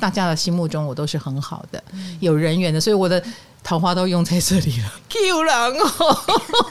[0.00, 1.82] 大家的心目中我都是很好的，
[2.20, 3.22] 有人缘的，所以我的
[3.62, 4.90] 桃花都用在这里了。
[5.10, 6.18] Q 狼哦，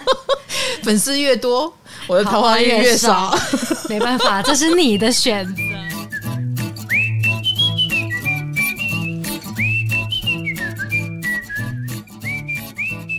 [0.81, 1.71] 粉丝越多，
[2.07, 3.37] 我的桃花越越少，
[3.87, 5.61] 没办法，这是你的选择。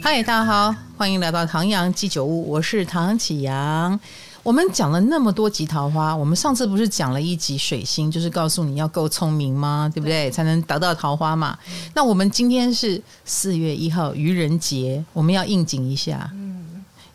[0.02, 4.00] 嗨，大家好，欢迎来到唐阳鸡酒屋，我是唐启阳。
[4.42, 9.90] 我们讲了那么多集桃花，我们上次不是讲了一集水星，就是告诉你要够聪明吗？
[9.92, 10.30] 对不对？
[10.30, 11.58] 才能得到桃花嘛。
[11.94, 16.30] 那我们今天是四月一号愚人节，我们要应景一下。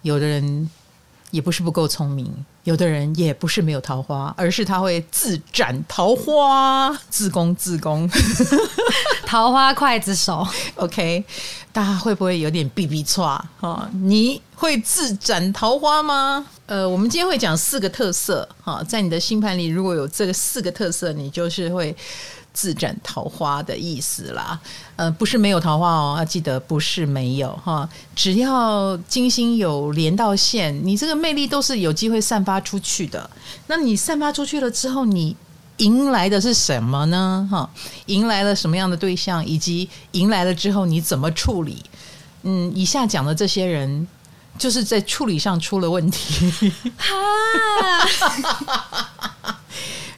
[0.03, 0.69] 有的人
[1.35, 8.09] 也不是不够聪明，有的人也不是没有桃花，而是他会自斩桃花，自宫自宫，
[9.27, 10.47] 桃花刽子手。
[10.75, 11.21] OK，
[11.73, 13.89] 大家会不会有点 BB 错啊？
[13.91, 16.47] 你会自斩桃花吗？
[16.67, 21.93] 呃，我们今天会讲四个特色哈，在你的星盘里如果有这个四个特色，你就是会
[22.55, 24.59] 自斩桃花的意思啦。
[24.95, 27.87] 呃，不是没有桃花哦，要记得不是没有哈。
[28.15, 33.29] 只要金星有连到线，你这个魅力都是有机会散发出去的。
[33.67, 35.35] 那你散发出去了之后，你
[35.77, 37.47] 迎来的是什么呢？
[37.51, 37.69] 哈，
[38.05, 41.83] 迎来了什么样的对象，以及迎来了之后你怎么处理？
[42.43, 44.07] 嗯，以下讲的这些人。
[44.57, 46.71] 就是在处理上出了问题。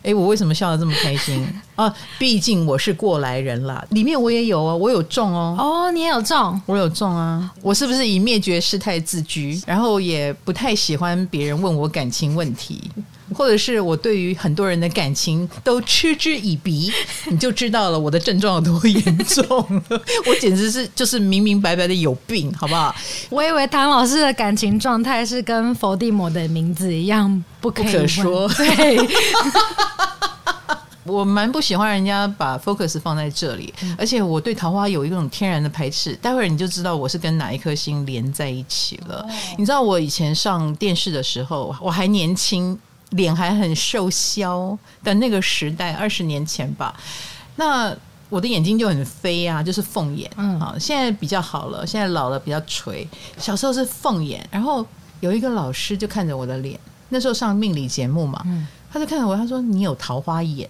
[0.07, 1.93] 哎，我为什么笑得这么开心 啊？
[2.17, 5.53] 毕竟我是过来人啦，里面我也有啊，我有中哦。
[5.59, 7.51] 哦，你也有中，我有中啊。
[7.61, 9.61] 我是不是以灭绝师太自居？
[9.67, 12.89] 然后也不太喜欢别人问我感情问题。
[13.33, 16.91] 或者是我对于很多人的感情都嗤之以鼻，
[17.29, 19.45] 你就知道了我的症状有多严重
[19.89, 20.01] 了。
[20.25, 22.95] 我简直是就是明明白白的有病，好不好？
[23.29, 28.47] 我以为唐老师的感情状态是跟佛地魔的名字一样不可，不可说。
[28.49, 28.97] 对，
[31.05, 36.13] 我蛮不喜欢人家把 focus 放在这里，而且我对桃花有一种天然的排斥。
[36.15, 39.25] 待会儿你就知道我是跟哪一颗星连在一起了。
[39.57, 42.77] 你知道我以前上电视的时候，我还年轻。
[43.11, 46.93] 脸还很瘦削的那个时代，二十年前吧。
[47.55, 47.95] 那
[48.29, 50.29] 我的眼睛就很飞啊，就是凤眼。
[50.35, 53.07] 嗯，好，现在比较好了，现在老了比较垂。
[53.37, 54.85] 小时候是凤眼，然后
[55.21, 56.77] 有一个老师就看着我的脸，
[57.09, 60.69] 那时候上命理节目嘛，嗯，他就看着我，他说：“你有桃花眼。”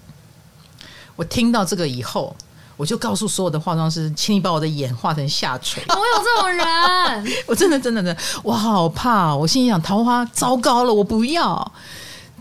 [1.17, 2.35] 我听到这个以后，
[2.77, 5.83] 我就告诉所有的化妆师，请你把我的眼画成下垂。
[5.89, 9.35] 我有这种人， 我真的真的真的，我好怕。
[9.35, 11.71] 我心里想，桃花糟糕了，我不要。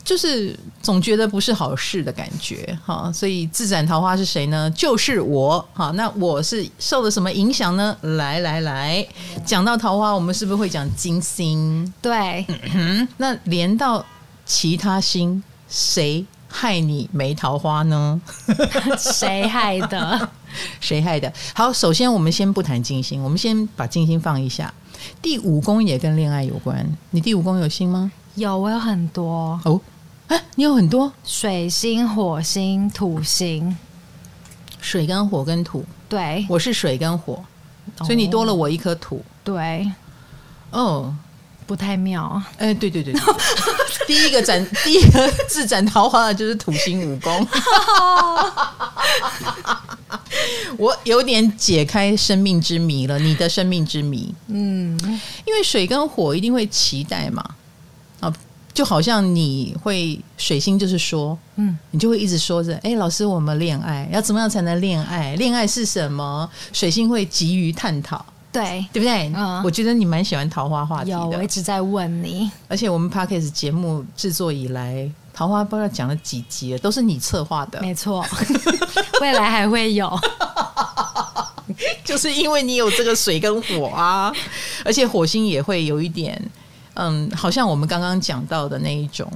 [0.07, 4.71] 就是总觉得不是好事的感觉，哈，所以自斩桃花是谁呢？
[4.71, 7.95] 就是我，哈，那我是受了什么影响呢？
[8.03, 9.05] 来来来，
[9.45, 11.93] 讲到桃花，我们是不是会讲金星？
[12.01, 14.07] 对，嗯，那连到
[14.45, 18.23] 其他星，谁害你没桃花呢？
[18.97, 20.31] 谁害的？
[20.81, 21.33] 谁害的？
[21.53, 24.73] 好，首先我们先不谈金星，我们先把金星放一下。
[25.21, 28.13] 第五宫也跟恋爱有关，你第五宫有星吗？
[28.37, 29.81] 有，我有很多哦。
[30.29, 33.77] 哎，你有很多水星、火星、土星，
[34.81, 35.85] 水跟火跟土。
[36.09, 37.45] 对，我是水跟火，
[37.99, 39.25] 所以你多了我一颗土。
[39.45, 39.91] 对，
[40.71, 41.15] 哦，
[41.67, 42.43] 不太妙。
[42.59, 43.23] 哎，对对对，对，
[44.07, 47.47] 第一个展，第一个自斩桃花的就是土星五宫。
[50.79, 54.35] 我有点解开生命之谜了，你的生命之谜。
[54.49, 54.99] 嗯，
[55.47, 57.43] 因为水跟火一定会期待嘛。
[58.77, 65.35] 就好像你会水星，就是说，嗯，你就会一直说着，哎，老师，我们恋爱要怎么样才能恋爱？
[65.37, 66.47] 恋爱是什么？
[66.75, 68.23] 水星会急于探讨，
[68.53, 69.33] 对，对不对？
[69.35, 71.17] 嗯，我觉得你蛮喜欢桃花话题的。
[71.17, 72.51] 有，我一直在问你。
[72.69, 77.81] 而且我们 Podcast 节目制作以来，桃花不知道讲了几集了，都是你策划的。
[77.81, 78.23] 没错，
[79.23, 80.21] 未来还会有，
[82.05, 84.31] 就是因为你有这个水跟火啊，
[84.85, 86.39] 而且火星也会有一点。
[86.97, 89.31] 嗯，好像我们刚刚讲到的那一种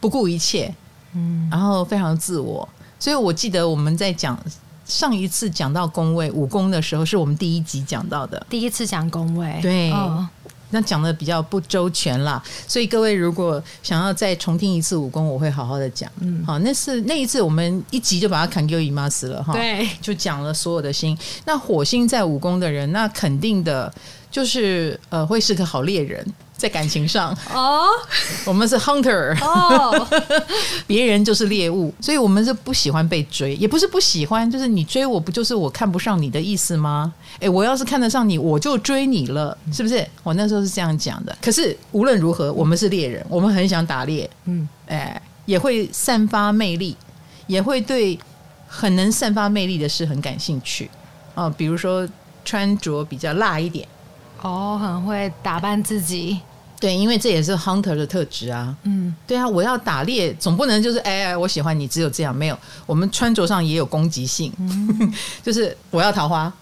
[0.00, 0.72] 不顾一切，
[1.14, 4.38] 嗯，然后非常自我，所以我记得我们在讲
[4.84, 10.28] 上一次讲到宫位武功的时候，是我们第一集讲到的，第一次讲宫位，对，哦、
[10.70, 21.16] 那讲的比较不周全啦，所以各位如果想要再重听一次武功，我会好好的讲，嗯，好，那是那一次我们一集就把它砍给姨妈死了哈，对，就讲了所有的星，
[21.46, 23.92] 那火星在武功的人，那肯定的
[24.30, 26.24] 就是呃会是个好猎人。
[26.58, 27.34] 在感情上。
[27.54, 27.86] 哦，
[28.44, 30.06] 我们是 hunter 哦，
[30.86, 37.14] 别人就是猎物，所以我们是不喜欢被追，也不是不喜欢，就是你追我不就是我看不上你的意思吗？
[37.38, 40.06] 诶，我要是看得上你，我就追你了，是不是？
[40.24, 41.34] 我那时候是这样讲的。
[41.40, 46.96] 可是无论如何，我们是猎人，我们很想打猎，嗯，诶，也会散发魅力，
[47.46, 48.18] 也会对
[48.66, 50.90] 很能散发魅力的事很感兴趣。
[51.34, 52.06] 哦，比如说
[52.44, 53.86] 穿着比较辣一点，
[54.42, 56.40] 哦，很会打扮自己。
[56.80, 58.72] 对，因为这也是 hunter 的特质啊。
[58.84, 62.58] 嗯，对啊，我要打猎，总不能就是哎哎，我喜欢你，只有这样没有。
[62.86, 66.52] 我们穿着上也有攻击性，嗯、 就是我要桃花，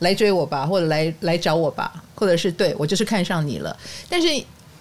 [0.00, 3.74] 来追我吧，或者来来找我吧，或者是对我就是看上你了。
[4.08, 4.28] 但是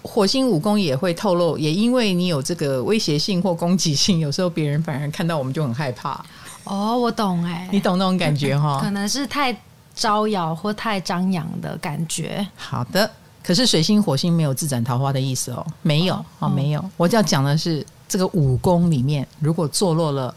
[0.01, 6.21] 火星武功也会透露，也因为你有这个威胁性或攻击性，有时候别人反而看到我们就很害怕。
[6.65, 8.81] 哦，我懂哎，你懂那种感觉哈？
[8.81, 9.57] 可能是太
[9.95, 12.45] 招摇或太张扬的感觉。
[12.57, 13.09] 好的。
[13.43, 16.89] 可是水星、火星没有自斩桃花的意思哦，没有哦，没有。
[16.95, 20.33] 我就要讲的是，这个五宫里面如果坐落了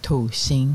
[0.00, 0.74] 土星，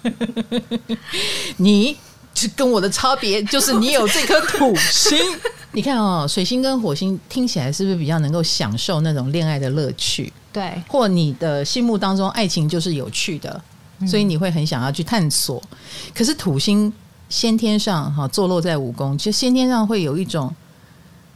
[1.56, 1.96] 你
[2.34, 5.18] 是跟我的差别就是你有这颗土星。
[5.72, 10.30] 你看哦，水星跟火星听起来是不是比较能够享受那种恋爱的乐趣？
[10.52, 13.62] 对，或你的心目当中爱情就是有趣的，
[14.06, 15.62] 所以你会很想要去探索。
[16.14, 16.92] 可是土星。
[17.30, 20.52] 先天上哈坐落在五宫，就先天上会有一种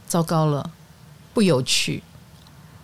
[0.05, 0.69] 糟糕了，
[1.33, 2.03] 不有趣，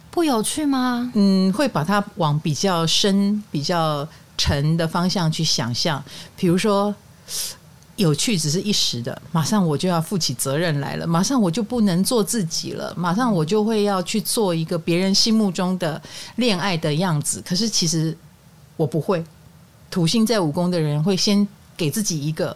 [0.10, 1.12] 不有趣吗？
[1.14, 6.02] 嗯，会把它往比较深、比较沉的方向去想象。
[6.38, 6.96] 比如说，
[7.98, 16.02] 有趣只是一时的，马上我就要负起责任来了，马上我就不能做自己了，马上我就会要去做一个别人心目中的
[16.38, 17.44] 恋爱的样子。
[17.46, 18.18] 可是其实
[18.78, 19.22] 我不会，
[19.90, 22.56] 土星在五宫的人会先给自己一个。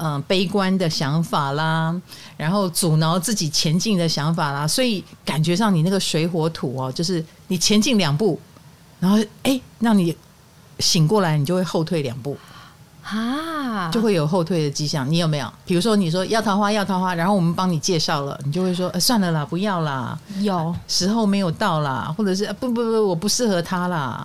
[0.00, 1.94] 嗯，悲观的想法啦，
[2.36, 8.40] 然后阻挠自己前进的想法啦，所以感觉上你那个水火土哦，就是你前进两步，
[9.00, 10.16] 然后哎，让你
[10.78, 12.38] 醒过来，你就会后退两步
[13.02, 15.10] 啊，就会有后退的迹象。
[15.10, 15.52] 你有没有？
[15.64, 24.24] 比如说你说要桃花要桃花，然后我们帮你介绍了，你就会说算了啦，不要啦，有时候没有到啦，或者是不不不，我不适合他啦。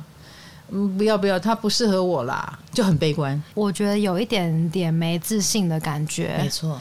[0.73, 3.41] 嗯，不要不要，他不适合我啦，就很悲观。
[3.53, 6.35] 我觉得有一点点没自信的感觉。
[6.41, 6.79] 没错，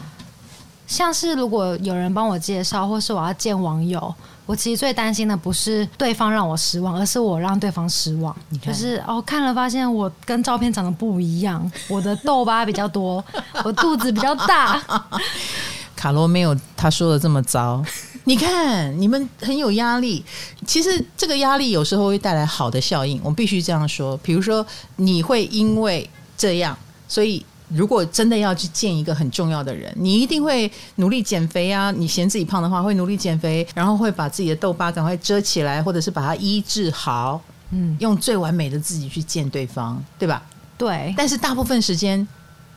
[0.86, 4.14] 像是如果有人帮我介绍，或是我要见网友，
[4.46, 8.34] 我其实最担心的不是对方让我失望，而是我让对方失望。
[8.62, 13.22] 就是哦，看了发现我跟照片长得不一样， 我的痘疤比较多，
[13.62, 14.82] 我肚子比较大。
[15.94, 17.84] 卡罗没有他说的这么糟。
[18.24, 20.24] 你看，你们很有压力。
[20.64, 24.16] 其实这个压力有时候会带来好的效应，我必须这样说。
[24.18, 24.64] 比如说，
[24.96, 26.78] 你会因为这样，
[27.08, 31.90] 所以如果真的要去见一个很重要的人，你一定会努力减肥啊。
[31.90, 37.40] 你嫌自己胖的话，会努力减肥，然后会把自己的痘疤赶快遮起来，或者是把它医治好。
[37.70, 40.40] 嗯，用最完美的自己去见对方，对吧？
[40.78, 41.12] 对。
[41.16, 42.28] 但是大部分时间，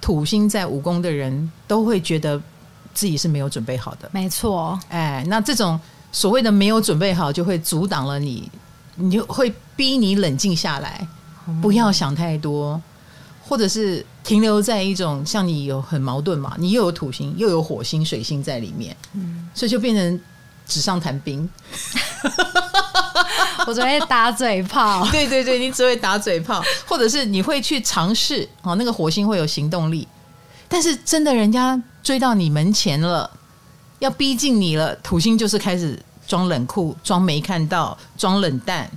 [0.01, 2.41] 土星在五宫的人都会觉得。
[2.95, 4.79] 自己是没有准备好的，没错。
[4.89, 5.79] 哎，那这种
[6.11, 8.49] 所谓的没有准备好，就会阻挡了你，
[8.95, 11.05] 你就会逼你冷静下来，
[11.61, 12.81] 不要想太多，
[13.45, 20.21] 或者是停留在一种像你有很矛盾嘛，你又有土星又有火星、水星在里面，嗯，所以就变成
[20.65, 21.47] 纸上谈兵。
[23.67, 30.07] 我只会打嘴炮， 对对对，你只会打嘴炮，或者是你会去尝试哦，那个火星会有行动力。
[30.67, 33.27] 但是真的，人家追到你门前了，
[33.97, 38.87] 要逼近你了，土星就是开始装冷酷、装没看到、装冷淡，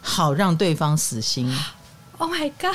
[0.00, 1.54] 好让对方死心。
[2.16, 2.74] Oh my god！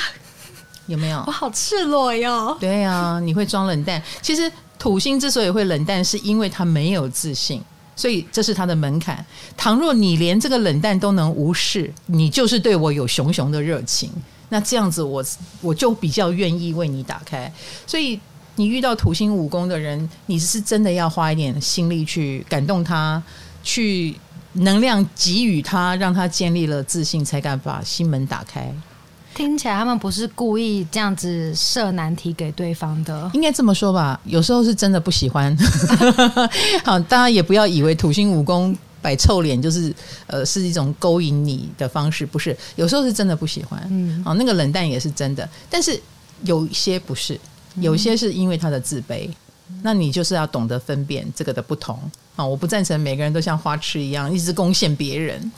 [0.86, 1.24] 有没有？
[1.26, 2.56] 我好赤裸哟。
[2.60, 4.00] 对啊，你会装冷淡。
[4.22, 7.60] 其实土星之所以会冷淡，是因为他没有自信，
[7.96, 9.26] 所以这是他的门槛。
[9.58, 14.12] 倘若你连这个冷淡都能无视，你就是对我有熊熊的热情。
[14.50, 15.26] 那这样子我，我
[15.70, 17.52] 我就比较愿意为你打开。
[17.88, 18.20] 所以。
[18.62, 23.20] 你遇到土星五宫的人，你是真的要花一点心力去感动他，
[23.64, 24.16] 去
[24.54, 28.72] 能量给予他，让他建立了自信，才敢把心门打开。
[29.34, 34.20] 听起来他们不是故意这样子设难题给对方的，应该这么说吧？
[34.26, 35.58] 有时候是真的不喜欢。
[36.86, 39.92] 好，大家也不要以为土星五宫摆臭脸就是
[40.28, 42.56] 呃是一种勾引你的方式，不是？
[42.76, 43.84] 有时候是真的不喜欢。
[43.90, 46.00] 嗯，好，那个冷淡也是真的，但是
[46.44, 47.40] 有一些不是。
[47.76, 49.30] 有些是因为他的自卑，
[49.82, 51.98] 那你就是要懂得分辨这个的不同
[52.36, 52.46] 啊！
[52.46, 55.52] 我不赞成每个人都像花痴一样一直攻陷别人。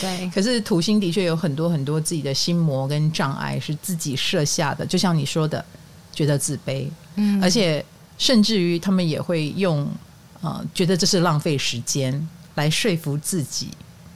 [0.00, 5.64] 对， 可是土星的确有很多很多自己的心魔跟障碍是自己设下的，就像你说的，
[6.12, 7.84] 觉得自卑，嗯，而且
[8.18, 9.84] 甚至于他们也会用
[10.42, 13.70] 啊、呃，觉得这是浪费时间来说服自己，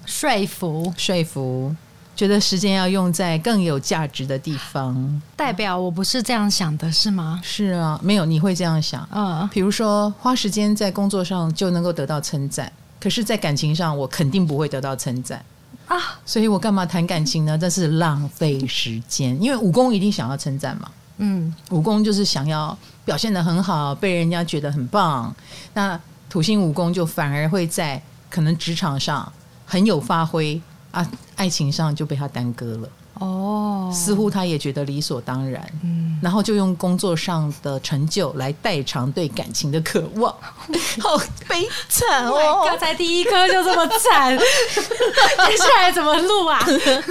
[0.04, 1.74] 说服说服。
[2.14, 7.40] 觉得时间要用在更有价值的地方，代表我不是这样想的，是吗？
[7.42, 9.08] 是啊，没有，你会这样想。
[9.10, 15.42] 嗯，比如说花时间在工作上就能够得到称赞，可是，在感情上我肯定不会得到称赞。
[15.88, 17.58] 啊，所以我干嘛谈感情呢？
[17.58, 20.90] 这是浪费时间，因为武功一定想要称赞嘛。
[21.16, 25.34] 嗯，武功就是想要表现的很好，被人家觉得很棒。
[25.74, 25.98] 那
[26.30, 28.00] 土星武功就反而会在
[28.30, 29.30] 可能职场上
[29.66, 30.60] 很有发挥
[30.92, 32.88] 啊，爱情上就被他耽搁了。
[33.14, 40.34] 哦，似乎他也觉得理所当然，嗯，然后就用工作上的成就来代偿对感情的渴望，
[40.98, 42.64] 好悲惨哦！
[42.64, 44.36] 刚才第一颗就这么惨，
[45.46, 46.58] 接下来怎么录啊？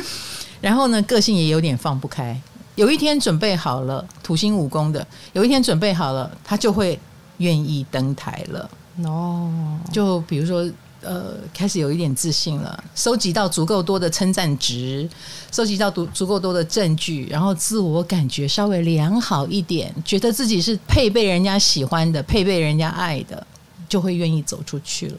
[0.59, 2.39] 然后呢，个性也有点放不开。
[2.75, 6.99] 有一天准备好了，土星五宫的，有一天准备好了，他就会
[7.37, 8.69] 愿意登台了。
[9.05, 9.51] 哦，
[9.93, 10.69] 就比如说。
[11.01, 15.09] 呃，开始有一点自信了，收集到足够多的称赞值，
[15.51, 23.45] 收集到足足够多的证据，然后自我感觉稍微良好一点，觉得自己是配被人家喜欢的，配被人家爱的，
[23.89, 25.17] 就会愿意走出去了。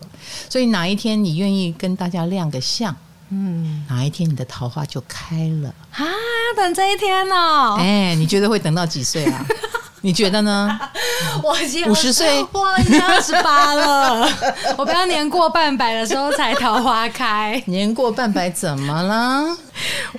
[0.48, 2.94] 所以哪一天你愿意跟大家亮个相，
[3.30, 6.04] 嗯，哪一天你的桃花就开了啊？
[6.04, 7.76] 要等这一天哦？
[7.80, 9.44] 哎，你觉得会等到几岁啊？
[10.02, 10.78] 你觉得呢？
[11.42, 14.28] 我已经五十岁，我已经二十八了。
[14.76, 17.62] 我不要年过半百的时候才桃花开。
[17.66, 19.56] 年过半百怎么了？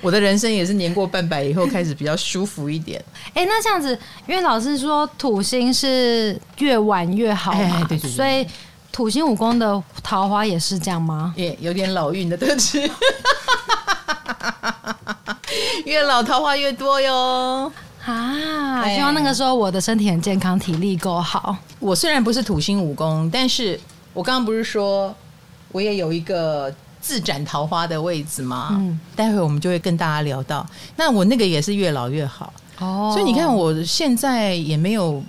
[0.02, 3.02] 我的人生也是年过半百以后开始比较舒服一点。
[3.34, 7.86] 哎、欸，那这样子，因为老师说土星是越晚越好嘛，
[8.16, 8.46] 所以
[8.90, 11.32] 土星五宫的桃花也是这样吗？
[11.36, 12.90] 也有点老运的特质，
[15.84, 17.70] 越老桃花越多哟。
[18.06, 18.88] 啊！
[18.88, 21.56] 希望那个时候我的身体很健康，体力够好。
[21.78, 23.78] 我虽然不是土星武功，但是
[24.12, 25.14] 我刚刚不是说
[25.72, 28.68] 我也有一个自斩桃花的位置吗？
[28.72, 30.66] 嗯，待会我们就会跟大家聊到。
[30.96, 33.10] 那我那个也是越老越好哦。
[33.14, 35.22] 所以你看，我现在也没有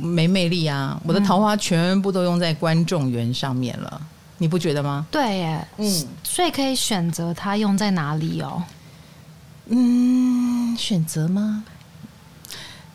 [0.00, 4.00] 没魅力啊，我的桃花全部都用在观众缘上面了，
[4.38, 5.06] 你不觉得吗？
[5.10, 8.62] 对耶，嗯，所以可以选择它用在哪里哦。
[9.66, 11.64] 嗯，选择吗？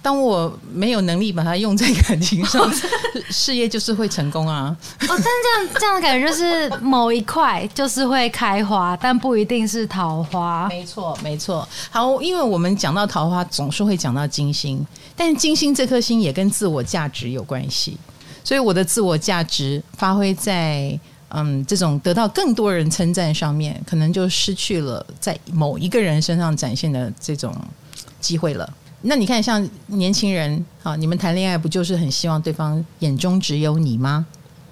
[0.05, 2.71] 当我没有能力把它用在感情上，
[3.31, 4.77] 事业就是会成功啊！
[5.01, 10.67] 哦，但这样这样的感觉就是某一块就是会开花，但不一定是桃花。
[10.69, 11.67] 没错，没错。
[11.89, 14.85] 好，因为我们讲到桃花，总是会讲到金星，
[15.15, 17.97] 但金星这颗星也跟自我价值有关系，
[18.43, 27.51] 所以我的自我价值发挥在嗯这种得到更多人称赞上面，可能就失去了在某一个人身上展现的这种
[28.19, 28.71] 机会了。
[29.07, 34.25] 那你看，像年轻人啊，你们谈恋爱不就是很希望对方眼中只有你吗？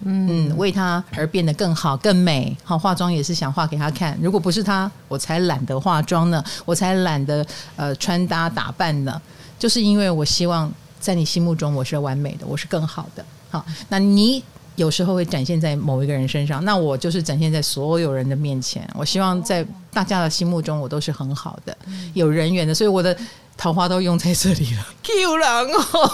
[0.06, 2.56] 嗯，嗯，为他而变得更好、更美。
[2.64, 4.18] 好，化妆也是想化给他看。
[4.20, 9.22] 如果不是他，我才懒得化妆呢，我才懒得呃穿搭打扮呢。
[9.60, 13.24] 就是因为我希望在你心目中我是完美的，我是更好的。
[13.52, 14.44] 好，那你
[14.76, 18.90] 有时候会展现在某一个人身上，那我就是展现在所有人的面前。
[18.96, 19.64] 我希望在
[19.94, 21.78] 大家的心目中我都是很好的、
[22.16, 22.74] 有人缘的。
[22.74, 23.16] 所以我的。
[23.58, 26.14] 桃花都用在这里了，Q 狼哦，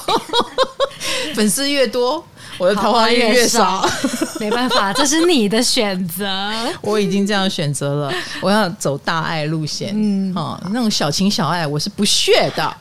[1.33, 2.23] 粉丝越多，
[2.57, 3.83] 我的桃花越越少，
[4.39, 6.27] 没办法，这是你的选择。
[6.81, 12.77] 我已经这样选择了，我要走大爱路线，嗯，哦，那种小情小爱我是不屑的，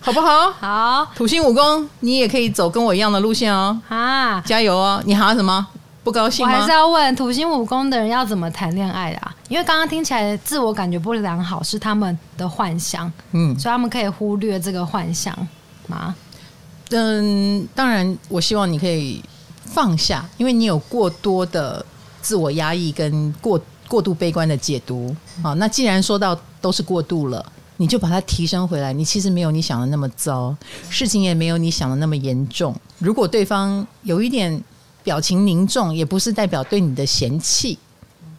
[0.00, 0.50] 好不好？
[0.58, 5.00] 好，土星武功，你也可以走跟我一样的路线哦，啊，加油哦！
[5.04, 5.66] 你哈什么？
[6.08, 6.52] 不高兴吗？
[6.54, 9.36] 我还是要问土星五宫的人要怎么谈恋爱的啊？
[9.50, 15.36] 因为刚刚听起来自我感觉不良好是他们的幻想，嗯，所以他们可以忽略这个幻想
[15.86, 16.14] 吗？
[16.92, 19.22] 嗯，当然，我希望你可以
[19.66, 21.84] 放下，因为你有过多的
[22.22, 25.14] 自我压抑跟过过度悲观的解读。
[25.42, 27.44] 好，那既然说到都是过度了，
[27.76, 28.94] 你就把它提升回来。
[28.94, 30.56] 你其实没有你想的那么糟，
[30.88, 32.74] 事情也没有你想的那么严重。
[32.98, 34.64] 如果对方有一点。
[35.08, 37.78] 表情凝重也不是代表对你的嫌弃，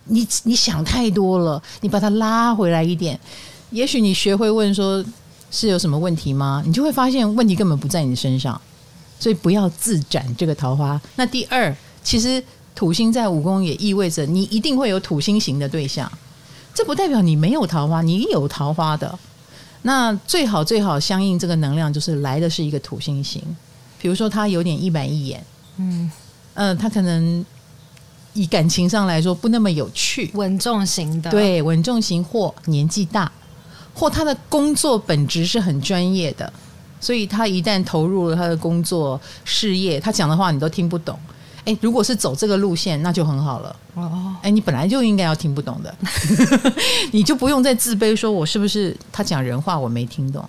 [0.03, 3.19] 你你想太多了，你把它拉回来一点，
[3.71, 5.03] 也许你学会问说，
[5.49, 6.61] 是有什么问题吗？
[6.63, 8.61] 你就会发现问题根本不在你身上，
[9.19, 11.01] 所以不要自斩这个桃花。
[11.15, 12.43] 那第二，其实
[12.75, 16.11] 土星在五宫也意味着你一定会有土星型的对象，
[16.75, 19.17] 这不代表你没有桃花，你有桃花的。
[19.81, 23.41] 那最好最好相应这个能量就是来的是一个土星型，
[23.99, 25.43] 比如说他有点一板一眼，
[25.77, 26.11] 嗯。
[26.59, 27.45] 嗯，他可能
[28.33, 33.31] 以感情上来说不那么有趣，稳重型的，对，稳重型或年纪大，
[33.93, 36.51] 或他的工作本质是很专业的，
[36.99, 41.17] 所以他一旦投入了他的工作事业，他讲的话你都听不懂。
[41.63, 43.73] 哎，如果是走这个路线，那就很好了。
[43.93, 45.95] 哦，哎，你本来就应该要听不懂的，
[47.13, 50.43] 你就不用再自卑，说我是不是他讲人话我没听懂？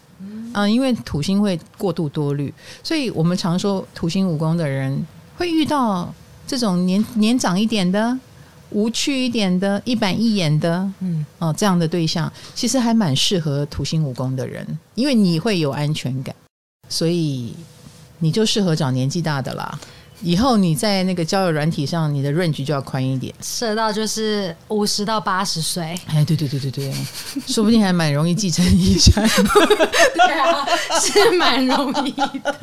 [0.55, 2.53] 嗯，因为土星会过度多虑，
[2.83, 5.01] 所以我们常说土星五宫的人。
[5.41, 6.13] 会遇到
[6.47, 8.15] 这种年年长一点的，
[8.69, 16.37] 无趣一点的、一板一眼的，嗯，哦，这样的对象其实还蛮适合土星五宫的人，因为你会有安全感，
[16.91, 17.55] 所以
[18.19, 19.81] 你就适合找年纪大的啦。
[20.23, 25.99] 以后你在那个交友软体上，你的 range 就要宽一点，设到就是五十到八十岁。
[26.07, 26.95] 哎，对对对对对，
[27.47, 29.27] 说不定还蛮容易继承遗产。
[29.29, 30.67] 对啊，
[31.01, 32.57] 是蛮容易的。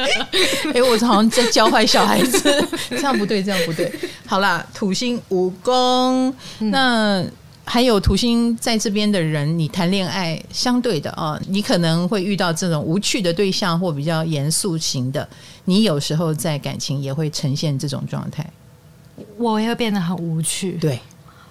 [0.74, 3.92] 哎，我好像在教坏小孩子，这样不对，这样不对。
[4.26, 7.24] 好啦，土星五宫，那。
[7.70, 15.28] 还有土星在这边的人，你谈恋爱相对的啊，你可能会遇到这种无趣的对象或比较严肃型的。
[15.70, 18.50] 你有时候在感情也会呈现这种状态，
[19.38, 20.78] 我也会变得很无趣。
[20.78, 20.98] 对，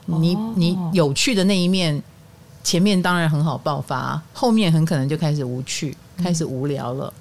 [0.07, 2.03] 你你有趣的那一面，
[2.65, 7.13] 前面当然很好爆发，后面很可能就开始无趣，开始无聊了。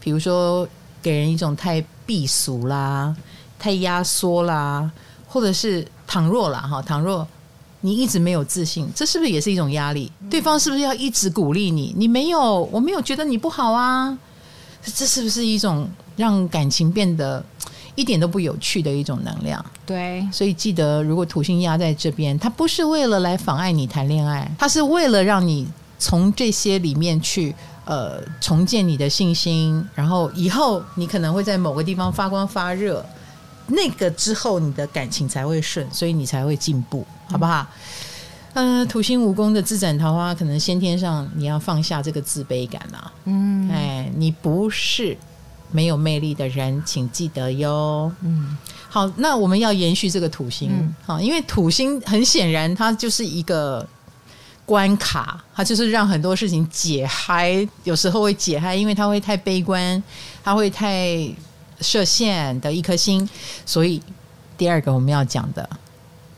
[0.00, 0.66] 比如说
[1.02, 3.14] 给人一种太避俗啦，
[3.58, 4.90] 太压缩啦，
[5.28, 7.28] 或者是倘若啦哈，倘若。
[7.84, 10.10] 你一直没有自信，这是不是也是一种压力？
[10.30, 11.92] 对方是不是要一直鼓励你？
[11.96, 14.16] 你没有，我没有觉得你不好啊，
[14.82, 17.44] 这是不是一种让感情变得
[17.94, 19.64] 一点都不有趣的一种能量？
[19.84, 25.66] 对，所以记得，如果土星压在这边，它不是为了来妨碍你谈恋爱，它是为了让你
[25.98, 27.54] 从这些里面去
[27.84, 33.04] 呃重建你的信心，然后以后你可能会在某个地方发光发热。
[33.68, 37.64] 那个之后，你的感情才会顺，所以你才会进步，好不好？
[38.54, 43.10] 嗯、呃，土星五宫的自斩桃花，可能先天上你要放下这个自卑感啊。
[43.24, 45.16] 嗯，哎，你不是
[45.72, 48.12] 没有魅力的人，请记得哟。
[48.22, 48.56] 嗯，
[48.88, 50.70] 好，那我们要延续这个土星，
[51.04, 53.84] 好、嗯，因为土星很显然它就是一个
[54.64, 60.00] 关卡，它就是让很多事情解嗨，有时候会解嗨，因为它会太悲观，
[60.44, 61.28] 它会太。
[61.80, 63.28] 设限的一颗星，
[63.66, 64.00] 所以
[64.56, 65.68] 第二个我们要讲的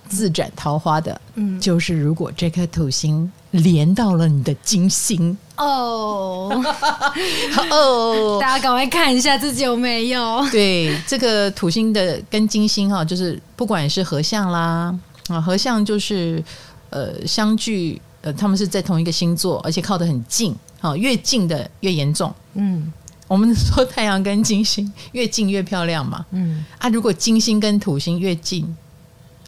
[0.08, 6.50] 自斩桃花的，嗯，就是如果这颗土星连到了你的金星哦
[7.70, 10.44] 哦，大家赶快看一下自己有没有。
[10.50, 14.94] 对，这个土星的跟金星哈，就是不管是合相啦
[15.28, 16.42] 啊，合相就是
[16.90, 22.92] 呃相距呃，他们是在同一个星座，而且靠得很近啊，越近的越严重，嗯。
[23.26, 28.76] 我们说太阳跟金星 越近越漂亮嘛，嗯啊，如果金星跟土星越近，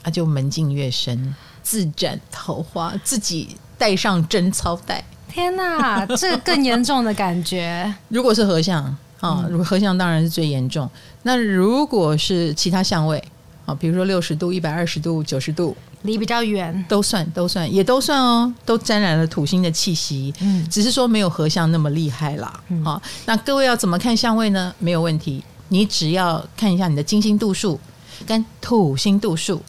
[0.02, 5.04] 啊就门禁越深，自斩桃花，自己带上贞操带。
[5.36, 7.94] 天哪，这更严重的感觉。
[8.08, 8.82] 如果是合相
[9.20, 10.88] 啊，如果合相当然是最严重。
[11.24, 13.22] 那如果是其他相位
[13.66, 15.76] 啊，比如说六十度、一百二十度、九十度。
[16.02, 20.32] 离比较远，都算都算也都算哦，都沾染了土星的气息。
[20.40, 22.62] 嗯，只是说没有合相那么厉害啦。
[22.68, 24.72] 嗯，好，那各位要怎么看相位呢？
[24.78, 27.80] 没有问题，你只要看一下你的金星度数
[28.24, 29.60] 跟土星度数，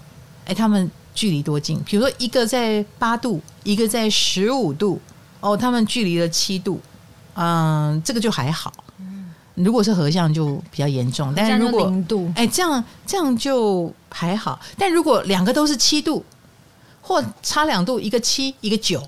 [0.45, 1.82] 哎，他们距离多近？
[1.84, 5.01] 比如说一个在八度，一个在十五度，
[5.39, 6.80] 哦，他们距离了七度，
[7.36, 8.71] 嗯，这个就还好。
[9.56, 11.91] 如果是合相就比较严重，但是如果
[12.36, 16.23] 哎这样这样就还好，但如果两个都是七度
[17.02, 19.02] 或差两度，一个七一个九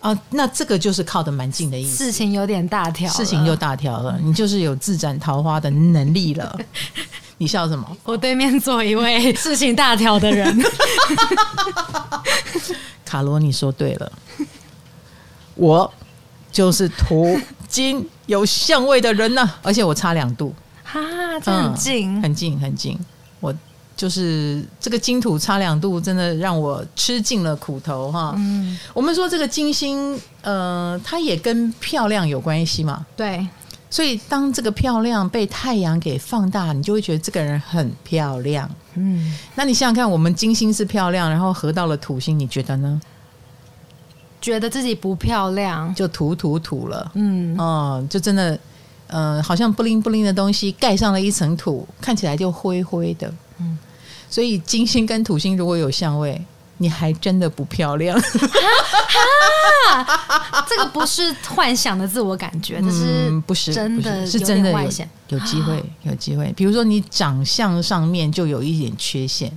[0.00, 6.58] 啊，那这个就是靠的蛮近的意思，事情有点大条，事情就大条了， 你就是有自斩桃花的能力了。
[7.36, 7.96] 你笑什么？
[8.04, 10.64] 我对面坐一位 事情大条的人，
[13.04, 14.12] 卡罗，你说对了，
[15.62, 15.88] 我
[16.50, 20.98] 就是土金有相位的人呢、啊， 而且我差两度，哈，
[21.40, 22.98] 这很近、嗯，很近，很近。
[23.38, 23.54] 我
[23.96, 28.34] 就是这个金土差两度，真的让我吃尽了苦头哈。
[28.38, 33.06] 嗯，我们说这个金星，呃，它也跟漂亮有关系嘛。
[33.16, 33.46] 对，
[33.88, 38.68] 所以当这个漂亮被太阳给放大，你就会觉得这个人很漂亮。
[38.94, 43.00] 嗯，那你想想看，我们金星是漂亮，然后合到了土星，你觉得呢？
[44.42, 47.10] 觉得自己不漂亮，就土土土了。
[47.14, 48.52] 嗯，哦，就真的，
[49.06, 53.32] 嗯、呃，好像不灵不灵的东西盖上了一层土，看起来就灰灰的。
[53.58, 53.78] 嗯，
[54.28, 56.44] 所以金星跟土星如果有相位，
[56.78, 58.20] 你还真的不漂亮。
[60.68, 64.26] 这个不是幻想的自我感觉，这是不是真的？
[64.26, 64.78] 是真的有
[65.28, 66.52] 有机会，有机会。
[66.56, 69.56] 比如说你长相上面就有一点缺陷，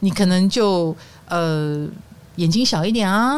[0.00, 0.96] 你可能就
[1.28, 1.86] 呃。
[2.36, 3.36] 眼睛小一点啊，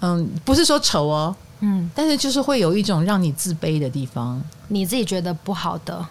[0.00, 6.06] 嗯，不是说丑哦，嗯，但是就是会有一种让你自卑的地方，你自己觉得不好的，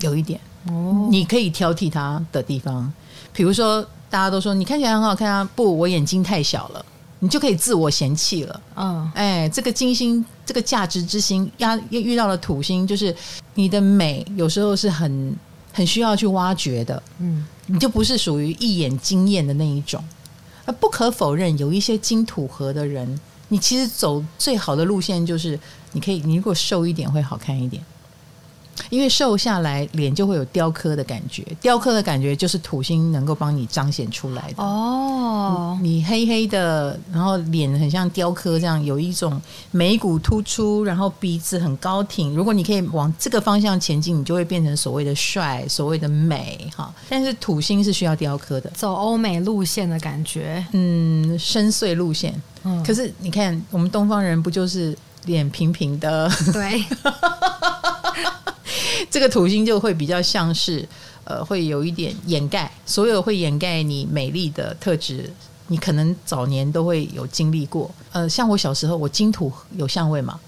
[0.00, 0.40] 有一点。
[0.68, 2.90] 哦，你可以挑剔他的地方，
[3.32, 6.84] 比如说大家都说你看起来很好看啊，不，我眼睛太小了，
[7.18, 13.14] 你就可以自我嫌弃了，嗯，哎，这个金星这个价值之星压遇到了土星，就是
[13.54, 15.36] 你的美有时候是很
[15.72, 17.02] 很需要去挖掘的。
[17.18, 20.02] 嗯，你就不是属于一眼惊艳的那一种。
[20.66, 25.58] 那不可否认，有一些金土合的人，你其实走最好的路线就是，
[25.92, 27.84] 你可以，你如果瘦一点会好看一点。
[28.90, 35.78] 因为瘦下来脸就会有雕刻的感觉，雕刻的感觉就是土星能够帮你彰显出来的哦。
[35.82, 42.34] 你黑黑的，然后脸很像雕刻这样，有一种眉骨突出，然后鼻子很高挺。
[42.34, 46.92] 如果你可以往这个方向前进，你就会变成所谓的帅，所谓的美哈。
[47.08, 52.34] 但是土星是需要雕刻的，走欧美路线的感觉，嗯，深邃路线。
[52.64, 56.30] 嗯，可是你看我们东方人不就是脸平平的？
[56.52, 56.84] 对。
[59.10, 60.88] 这个土星就会比较像是，
[61.22, 65.32] 呃，会有一点掩盖所有会掩盖你美丽的特质，
[65.68, 67.88] 你可能早年都会有经历过。
[68.10, 70.40] 呃，像我小时候，我金土有相位嘛，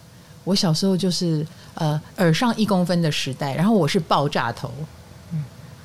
[0.42, 4.68] 我小时候就是呃耳上一公分的时代，然后我是爆炸头，
[5.32, 5.44] 嗯，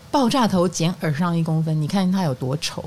[0.09, 2.83] 爆炸头减耳上一公分，你看它有多丑，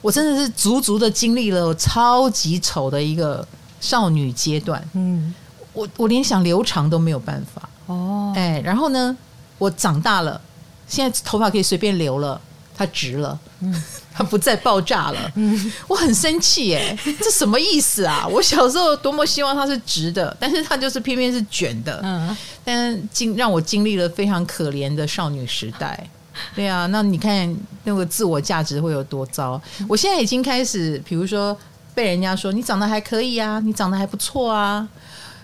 [0.00, 3.46] 我真的是足足的经历了超级丑的一个
[3.80, 5.34] 少女阶段，嗯，
[5.72, 7.68] 我我连想留长都没有办法。
[7.86, 9.16] 哦，哎，然后呢，
[9.58, 10.40] 我长大了，
[10.88, 12.40] 现在头发可以随便留了，
[12.76, 18.26] 它直了，嗯， 它不再爆炸了，嗯，我很生气，哎，这什么意思啊？
[18.28, 26.08] 我小时候多么希望它是直的，但是它就是偏偏是卷的，嗯，但经让我经历了非常可怜的少女时代，
[26.54, 29.60] 对啊，那你看那个自我价值会有多糟？
[29.88, 31.56] 我现在已经开始，比如说
[31.96, 34.86] 被人家说你长得还可以啊，你长得还不错啊。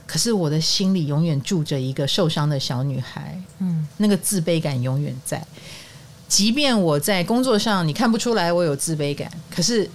[0.07, 5.43] 可是我的心里永远住着一个受伤的小女孩，嗯，那个自卑感永远在。
[6.29, 9.89] 即便我在工作上你看不出来我有自卑感，可是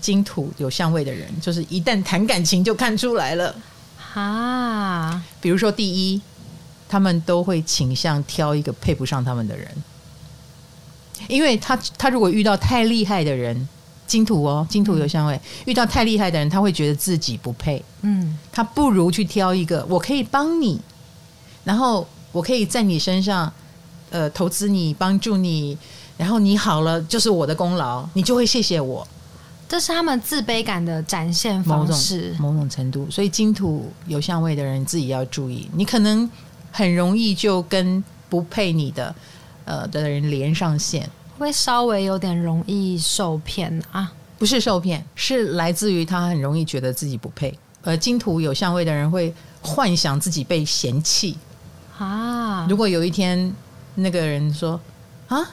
[0.00, 3.54] 金土有相位的人，就是一旦谈感情就看出来了
[4.12, 5.22] 啊。
[5.40, 6.20] 比如说，第一，
[6.88, 9.68] 他们都会倾向挑一个配不上他们的人，
[11.28, 13.68] 因为他他如果遇到太厉害的人。
[14.12, 17.82] 金土哦，金土有相位，遇到太厉害的人，他会觉得自己不配。
[18.02, 20.78] 嗯，他不如去挑一个，我可以帮你，
[21.64, 23.50] 然后我可以在你身上，
[24.10, 25.78] 呃，投资你，帮助你，
[26.18, 29.08] 然后你好了就是我的功劳，你就会谢谢我。
[29.66, 33.08] 这是他们自卑感的展现方式，某种，程度。
[33.10, 36.30] 所以金土有相位的人自己要注意，你可能
[36.70, 39.14] 很容易就跟不配你的
[39.64, 41.08] 呃的人连上线。
[41.42, 47.52] 会稍微有点容易受骗啊，不是受骗，是来自于他很容易觉得自己不配。
[47.82, 51.36] 呃，金土有相位的人会幻想自己被嫌弃
[51.98, 52.64] 啊。
[52.70, 53.52] 如果有一天
[53.96, 54.80] 那个人说
[55.26, 55.44] 啊，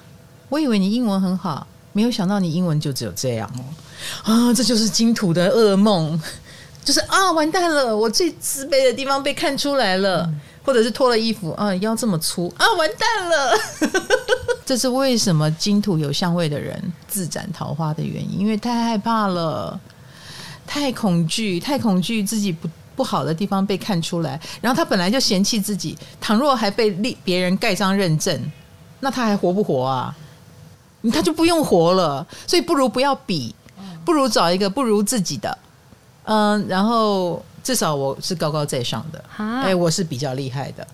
[0.47, 6.21] 我以为你英文很好，没有想到你英文就只有这样哦，啊，这就是金土的噩梦，
[6.85, 10.23] 就是啊，完蛋了，我最自卑的地方被看出来了。
[10.27, 13.57] 嗯或者是脱了衣服啊，腰这么粗啊，完蛋了！
[14.69, 19.79] 这是为什么金土有相位的人自斩桃花的原因，因为太害怕了，
[20.67, 24.39] 太恐惧，太恐惧自己不不好的地方被看出来。
[24.61, 28.39] 然后他本来就嫌弃自己，倘若还被立别人盖章认证，
[28.99, 30.15] 那他还活不活啊？
[31.11, 32.23] 他就不用活了。
[32.45, 33.55] 所以不如不要比，
[34.05, 35.57] 不如找一个不如自己的。
[36.25, 37.43] 嗯，然后。
[37.61, 40.87] 至少我是高高在上的，哎、欸，我是比较厉害的。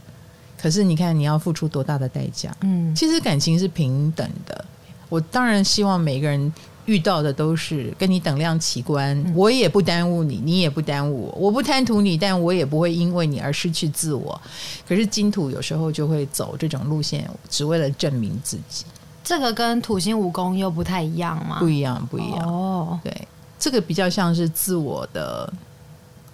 [0.65, 2.51] 可是你看，你要付出多大的代价？
[2.61, 4.65] 嗯，其实感情是平等的。
[5.09, 6.51] 我当然希望每个人
[6.85, 11.37] 遇到的都是跟你等量齐观，嗯、我也不耽误你，你也不耽误我。
[11.37, 14.41] 我不贪图你，但我也不会因为你而失去自我。
[14.87, 18.85] 可是金土有时候就会走这种路线，只为了证明自己。
[19.23, 21.57] 这个跟土星五宫又不太一样吗？
[21.59, 22.39] 不一样，不一样。
[22.51, 23.27] 哦，对，
[23.59, 25.53] 这个比较像是自我的。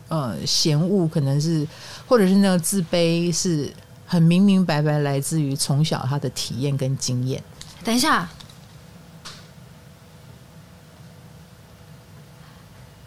[0.08, 1.66] 呃，嫌恶可能是，
[2.06, 3.72] 或者是那个自卑，是
[4.12, 7.42] 很明明白白来自于从小他的体验跟经验。
[7.82, 8.28] 等一下，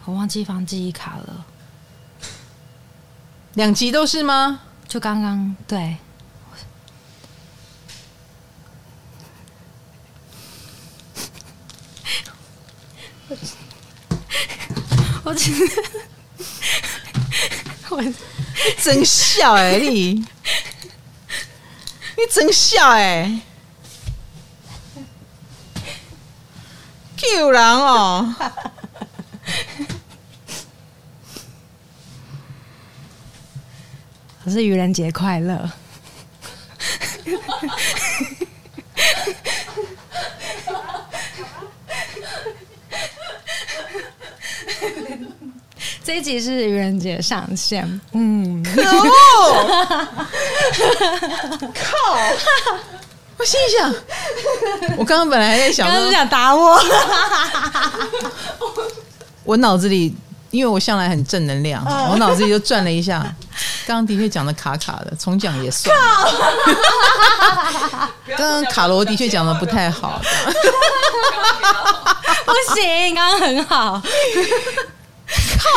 [0.05, 1.45] 我忘记放记忆卡了。
[3.53, 4.61] 两集都是吗？
[4.87, 5.97] 就刚刚对。
[15.23, 15.35] 我。
[17.91, 18.03] 我
[18.81, 20.25] 真笑哎、欸，你
[22.17, 23.39] 你真笑哎、欸
[27.17, 28.35] ，Q 人哦，
[34.43, 35.71] 可是愚人节快乐。
[46.05, 49.07] 这一集是愚人节上线，嗯，可恶，
[51.73, 52.15] 靠，
[53.37, 53.91] 我心里想，
[54.99, 56.79] 我刚刚本来还在想，刚刚是想打我，
[59.43, 60.15] 我脑子里，
[60.51, 63.25] 因为我向来很正能量，我脑子里就转了一下。
[63.87, 65.97] 刚刚的确讲的卡卡的，重讲也算。
[68.37, 70.21] 刚刚卡罗的确讲的不太好，
[72.45, 73.99] 不行，刚刚很好。
[75.59, 75.69] 靠！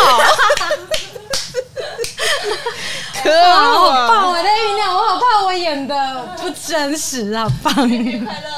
[3.22, 4.30] 可恶、啊，好棒！
[4.30, 7.46] 我在酝酿，我好怕我演的不真实啊！
[7.62, 7.74] 棒！
[7.74, 8.50] 快乐，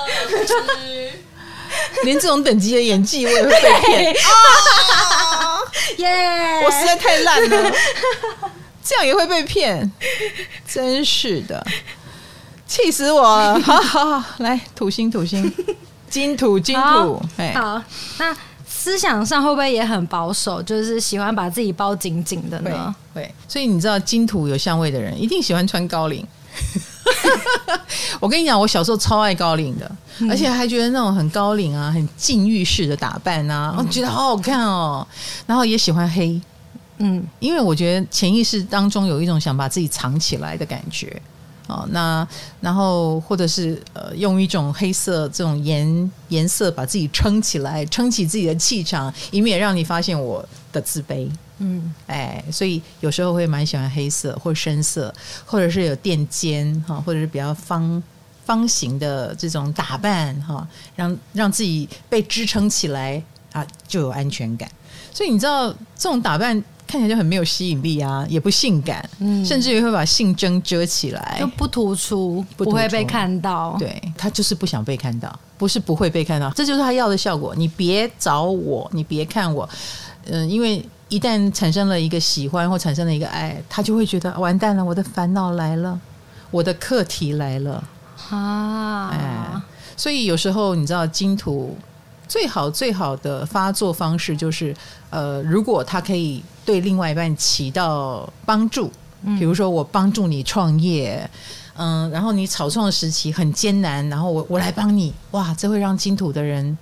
[2.05, 5.59] 连这种等级的演技我也会被骗啊！
[5.99, 6.63] 耶！
[6.65, 7.73] 我实在太烂了，
[8.85, 9.91] 这样也会被骗，
[10.69, 11.65] 真是的，
[12.67, 13.59] 气死我了！
[13.61, 15.53] 好好好，来土星，土星，
[16.09, 16.83] 金土，金土，
[17.55, 17.83] 好，好
[18.19, 18.37] 那。
[18.81, 20.63] 思想上会不会也很保守？
[20.63, 22.95] 就是喜欢把自己包紧紧的呢？
[23.13, 23.35] 会，会。
[23.47, 26.27] 所以你知道金土有相位的人一定喜欢穿高领。
[28.19, 35.07] 我跟你讲，我小时候超爱高领的，嗯、而且还觉得那种很高领啊、很禁欲式的打扮啊，我、嗯、觉得好好看哦。
[35.47, 36.41] 然后也喜欢黑，
[36.97, 41.21] 嗯，因为我觉得潜意识当中有一种想把自己藏起来的感觉。
[41.71, 42.27] 哦，那
[42.61, 51.31] 然后或者是呃，用一种黑色这种颜颜色把自己撑起来，撑起自己的气场，以免让你发现我的自卑。
[51.59, 58.03] 嗯，哎，所以有时候会蛮喜欢黑色或深色，或者是有垫肩哈，或者是比较方
[58.45, 64.69] 方形的这种打扮哈，让让自己被支撑起来啊，就有安全感。
[65.13, 66.63] 所以你知道这种打扮。
[66.91, 73.77] 看起来就很没有吸引力啊，也不性感，嗯、甚至于会把性征遮起来，就不突出，不，突出不会被看到。
[73.79, 77.55] 对，他就是不想被看到，不是不会被看到，这就是他要的效果。
[77.55, 79.69] 你别找我，你别看我，
[80.25, 85.97] 嗯、呃，因为一旦产生了一个喜欢或产生了一个爱，他就会觉得完蛋了，我的烦恼来了，
[86.51, 87.85] 我的课题来了
[88.31, 89.11] 啊！
[89.13, 89.63] 哎，
[89.97, 91.79] 所以有时候你知道金土。
[92.31, 94.73] 最好最好的发作方式就是，
[95.11, 98.89] 呃，如果他可以对另外一半起到帮助，
[99.37, 101.29] 比如说我帮助你创业，
[101.75, 106.79] 嗯、呃，然后你草创时期很艰难，然后我我来帮你，哇，这会让金土的人，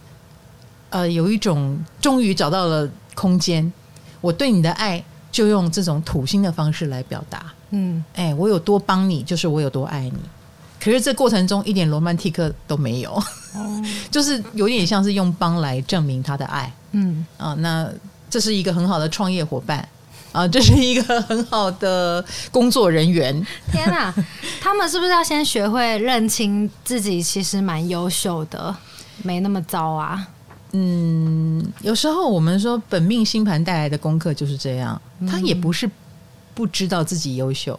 [0.90, 3.72] 呃，有一种终于找到了空间，
[4.20, 10.18] 我对你的爱就用这种土星的方式来表达，嗯，哎，我有多帮你，就是我有多爱你。
[10.80, 13.20] 可是这过程中一点罗曼蒂克都没有，
[14.10, 16.72] 就是有点像是用帮来证明他的爱。
[16.92, 17.88] 嗯啊，那
[18.30, 19.86] 这是一个很好的创业伙伴
[20.32, 23.34] 啊，这是一个很好的工作人员。
[23.72, 24.14] 天哪，
[24.60, 28.74] 他们是不是要先学会认清自己其实蛮优秀的，
[29.22, 30.28] 没那么糟啊？
[30.72, 35.90] 嗯，有时候我们说本命星盘带来的功课就是这样，他也不是
[36.54, 37.78] 不知道自己优秀。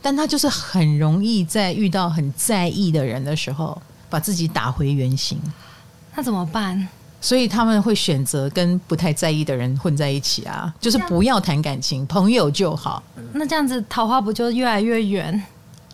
[0.00, 5.40] 但他就是很容易在遇到很在意的人的时候，把自己打回原形。
[6.14, 6.88] 那怎么办？
[7.20, 13.02] 所以他们会选择跟不太在意的人混在一起啊，就是不要谈感情，朋友就好。
[13.32, 15.42] 那这样子桃花不就越来越远？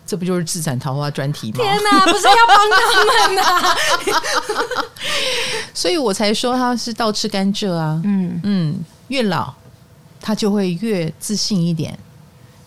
[0.05, 1.57] 这不就是自产桃花专题吗？
[1.57, 3.75] 天哪，不是要帮他们啊！
[5.73, 7.99] 所以我才说他是倒吃甘蔗啊。
[8.03, 8.75] 嗯嗯，
[9.07, 9.51] 越老
[10.21, 11.97] 他就会越自信一点，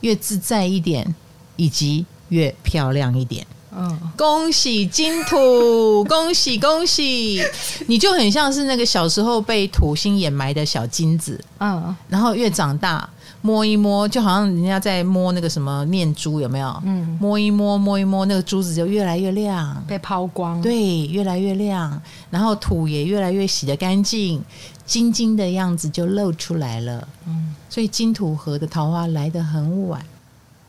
[0.01, 1.15] 越自在一点。
[1.57, 7.43] 以及越漂亮一点，嗯，恭喜金土， 恭喜恭喜，
[7.87, 13.09] 你就很像是那个小时候被土星掩埋的小金子，嗯，然后越长大
[13.43, 16.83] 摸一摸，就好像人家在摸那个什么念珠，有没有？
[16.85, 24.43] 嗯，摸一摸摸一摸，那个珠子就越来越亮，被抛光，对，越来越亮，然后土也越来越洗得干净，
[24.85, 30.05] 晶晶的样子就露出来了，嗯，所以金土河的桃花来得很晚。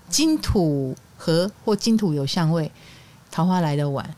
[0.10, 2.72] 金土合或金土有相位，
[3.30, 4.10] 桃花来的晚，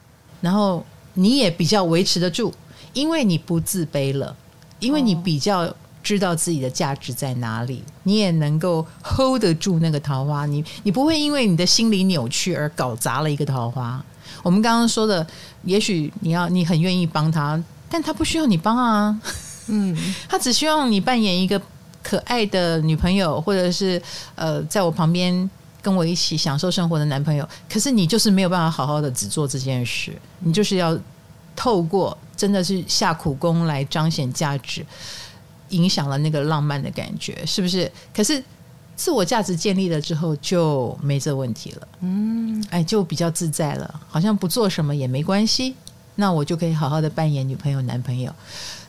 [0.42, 2.54] 然后你也比较维持得住，
[2.94, 4.36] 因为你不自卑了，
[4.80, 5.74] 因为你比较
[6.04, 14.04] 知道自己的价值在哪里，你也能够 hold 得住那个桃花，你你不会因为你的心理扭曲而搞砸了一个桃花。
[14.44, 15.26] 我们刚刚说的，
[15.64, 19.20] 也许你要你很愿意帮他，但他不需要你帮啊，
[19.68, 19.98] 嗯，
[20.30, 21.62] 他只需要你扮演一个
[22.04, 24.02] 可爱的女朋友，或者是
[24.36, 25.50] 呃，在我旁边。
[25.82, 30.98] 跟我一起享受生活的男朋友，可是你就是没有办法好好的只做这件事，你就是要
[31.56, 34.86] 透过真的是下苦功来彰显价值，
[35.70, 37.90] 影响了那个浪漫的感觉，是不是？
[38.14, 38.44] 可是
[38.96, 45.74] 自我价值建立了之后就没这问题了，嗯，哎，就比较自在了，好像不做什么也没关系，
[46.16, 48.34] 那我就可以好好的扮演女朋友、男朋友，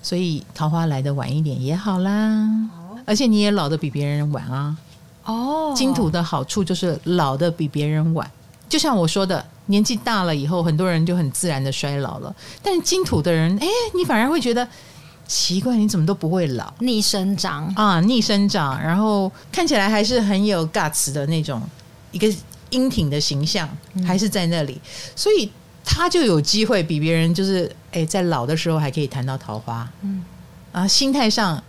[0.03, 2.49] 所以桃花来的晚一点也好啦，
[3.07, 4.77] 而且你也老的比别人晚啊。
[5.25, 8.29] 哦，金土的好处就是老的比别人晚，
[8.69, 12.35] 就像我说的，年纪大了以后，很多人就很自然的衰老了。
[12.63, 14.67] 但是金土的人，哎，你反而会觉得
[15.27, 16.73] 奇怪，你怎么都不会老？
[16.81, 17.73] 逆生长。
[17.77, 21.63] 啊，逆生长，然后看起来还是很有 guts 的那种
[22.13, 22.33] 一个
[22.71, 23.69] 英挺的形象，
[24.07, 25.51] 还是在那里，嗯、所以
[25.85, 30.25] 他就有机会比别人就是哎，在老的时候还可以谈到桃花，嗯，
[30.73, 31.63] 啊，心态上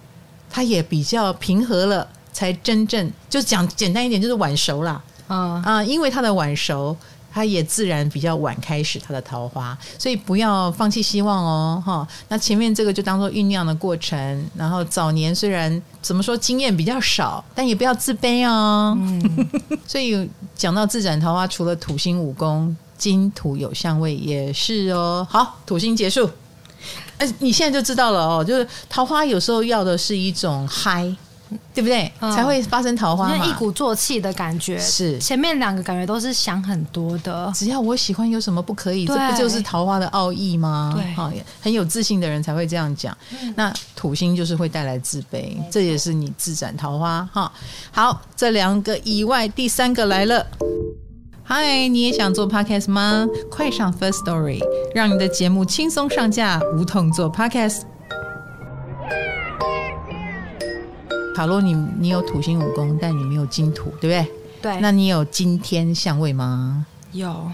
[0.49, 5.01] 他也比较平和了，才真正就讲简单一点，就是晚熟啦。
[5.27, 5.83] 啊啊！
[5.83, 6.93] 因为他的晚熟，
[7.33, 12.05] 他也自然比较晚开始他的桃花，所以不要放弃希望哦，哈。
[12.27, 18.93] 那前面这个就当做酝酿的过程，然后早年虽然怎么说经验比较少，但也不要自卑哦。
[18.99, 19.49] 嗯，
[19.87, 25.25] 所以讲到自斩桃花，除了土星武功金土有相位也是哦。
[25.29, 26.29] 好，土星结束，
[27.19, 31.15] 哎，你现在就知道了哦，就是桃花有时候要的是一种嗨。
[31.73, 32.11] 对不对？
[32.19, 34.77] 嗯、才会发生桃花嘛，一鼓作气的感觉。
[34.79, 39.05] 是前面两个感觉都是想很多的，只要我喜欢，有什么不可以？
[39.05, 40.93] 这不就是桃花的奥义吗？
[40.95, 43.15] 对，好，很有自信的人才会这样讲。
[43.41, 47.51] 嗯、那土星就是会带来自卑，嗯、这也是你自斩桃花哈。
[47.91, 50.45] 好，这两个以外，第三个来了。
[51.43, 53.27] 嗨，你也想做 podcast 吗？
[53.49, 54.61] 快上 First Story，
[54.95, 57.81] 让你的节目轻松上架，无痛做 podcast。
[61.41, 64.31] 卡罗，你你有土星武功，但你没有金土，对不对？
[64.61, 64.79] 对。
[64.79, 66.85] 那你有金天相位吗？
[67.13, 67.51] 有。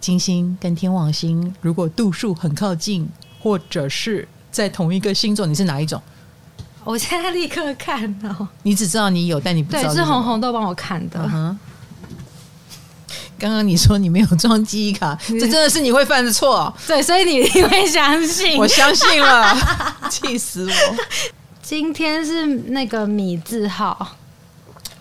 [0.00, 3.08] 金星跟天王星如果度数很靠近，
[3.40, 6.00] 或者是在同一个星座，你是哪一种？
[6.84, 8.46] 我现在立刻看哦。
[8.62, 9.96] 你只知道你有，但你不知道是。
[9.96, 11.18] 对，是红红豆帮我看的。
[11.34, 11.58] 嗯。
[13.36, 16.72] 刚刚你说你没有装记忆卡， 这真的是你会犯的错。
[16.86, 18.56] 对，所以你你会相信？
[18.56, 19.56] 我相信了，
[20.08, 20.96] 气死我。
[21.64, 24.14] 今天是那个米字号，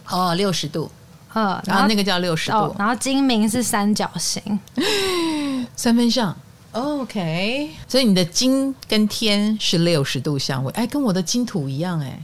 [0.09, 0.89] 哦，六十度，
[1.33, 4.41] 呃，然后那个叫六十度，哦，然后金明是三角形，
[5.75, 6.33] 三分像
[6.71, 12.17] ，OK，所以你的金跟天是六十度相位，哎，跟我的金土一样，哎，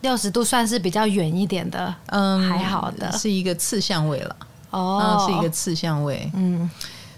[0.00, 4.36] 六十度算是比较远一点的，嗯，还好的，是一个次相位了，
[4.70, 6.68] 哦，是一个次相位，嗯，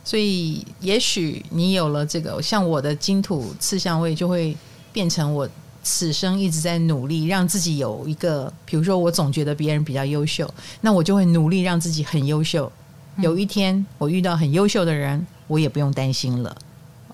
[0.04, 4.54] 所以也许你有了这个，像我的金土次相位就会
[4.92, 5.48] 变成我。
[5.82, 12.70] 此生一直在努力让自己有一个，比如说我总觉得别人比较优秀，那我就会努力让自己很优秀。
[13.18, 16.56] 有一天我遇到很优秀的人，我也不用担心了。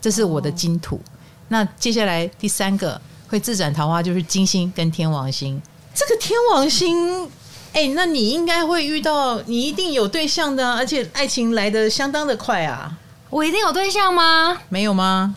[0.01, 1.01] 这是我的金土。
[1.49, 5.61] 那接下来第三个会自斩桃花就是金星跟天王星。
[5.95, 7.29] 这个天王星，
[7.73, 12.99] 哎，那你应该会遇到，你一定有对象的，而且爱情来的相当的快啊。
[13.31, 14.59] 我一定有对象吗？
[14.69, 15.35] 没有吗？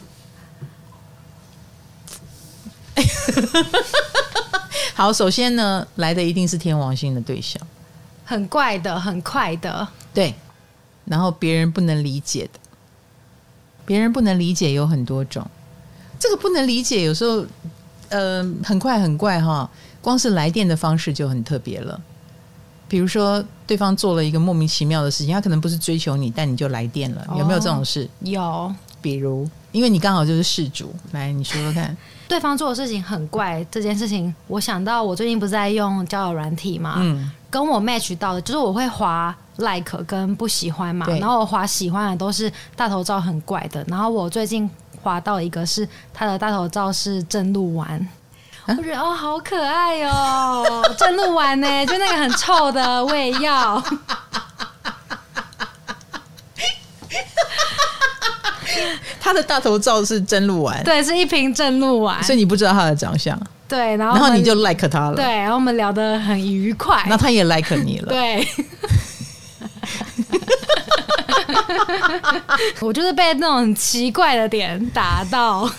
[4.94, 7.62] 好，首先呢，来的一定是天王星的对象，
[8.26, 10.34] 很怪的，很快的，对。
[11.06, 12.60] 然后别人不能理解的，
[13.84, 15.44] 别人不能理解有很多种。
[16.20, 17.44] 这个不能理解，有时候，
[18.10, 19.68] 呃，很快很怪哈。
[20.02, 22.00] 光是来电的方式就很特别了。
[22.88, 28.04] 比如说，对方做了一个莫名其妙的事情，他可能不是追求你，但你就来电了，有没有这种事？
[28.04, 31.98] 哦，有，比如，因为你刚好就是事主，来，你说说看。
[32.30, 44.70] 对方做的事情很怪，这件事情我想到，我最近不是在用交友软体嘛，嗯，跟我 match 到的，就是我会滑 like 跟不喜欢嘛，然后我滑喜欢的都是大头照很怪的，然后我最近
[45.02, 47.90] 滑到一个是他的大头照是正露丸，
[48.68, 50.64] 啊、我觉得哦好可爱哦，
[51.00, 53.84] 正露丸呢，就那个很臭的胃药。
[59.30, 68.48] 他的大头照是真鹿丸，对，是一瓶真鹿丸，所以你不知道他的长相，对，然后然后你就 like 他了，对，然后我们聊得很愉快，那他也 like 你了，对，
[72.82, 75.70] 我就是被那种很奇怪的点打到，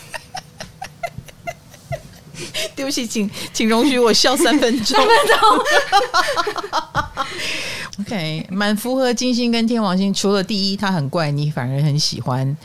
[2.76, 5.36] 对不起，请请容许我笑三分钟，三分钟。
[8.00, 10.14] OK，蛮符合金星跟天王星。
[10.14, 12.56] 除了第一，他很怪，你反而很喜欢；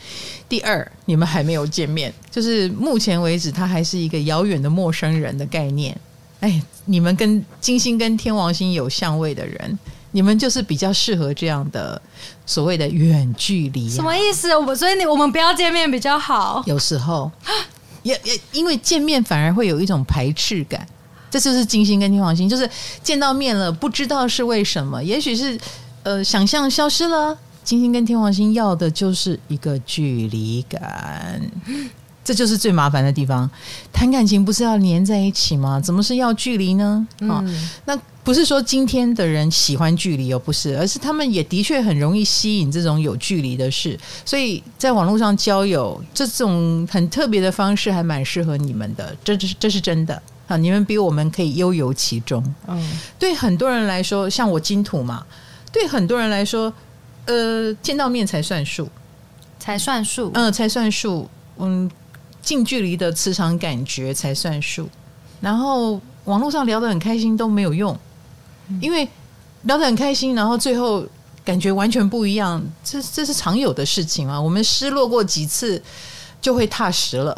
[0.48, 5.96] 第二，你们还没有见面，就是目前为止，他还是一个遥远的陌生人的概念。
[6.40, 9.78] 哎，你们跟金星跟天王星有相位的人，
[10.12, 12.00] 你们就是比较适合这样的
[12.44, 13.94] 所谓的远距离啊。
[13.94, 14.56] 什么意思？
[14.56, 16.62] 我所以你我们不要见面比较好。
[16.66, 17.30] 有时候，
[18.02, 20.86] 也也因为见面反而会有一种排斥感。
[21.28, 22.70] 这就是金星跟天王星，就是
[23.02, 25.58] 见到面了，不知道是为什么，也许是
[26.04, 27.36] 呃想象消失了。
[27.66, 31.42] 金星跟天王星要的就是一个距离感，
[32.24, 33.50] 这就是最麻烦的地方。
[33.92, 35.80] 谈感情不是要黏在一起吗？
[35.80, 37.04] 怎么是要距离呢？
[37.14, 37.44] 啊、嗯哦，
[37.86, 43.98] 那不是说今天的人喜欢距离，又不是，而是他们也的确很容易吸引这种有距离的事。
[44.24, 49.12] 所以在网络上交友这种很特别的方式，还蛮适合你们的。
[49.24, 50.56] 这这是这是真的啊！
[50.56, 52.40] 你们比我们可以悠游其中。
[52.68, 55.26] 嗯，对很多人来说，像我金土嘛，
[55.72, 56.72] 对很多人来说，
[57.26, 58.88] 呃，见到面才算数，
[59.58, 61.90] 才算数，嗯，才算数，嗯。
[62.42, 64.88] 近距离的磁场感觉才算数，
[65.40, 67.98] 然后网络上聊得很开心都没有用，
[68.80, 69.08] 因为
[69.62, 71.04] 聊得很开心，然后最后
[71.44, 74.40] 感觉完全不一样，这这是常有的事情啊。
[74.40, 75.82] 我们失落过几次
[76.40, 77.36] 就会踏实了。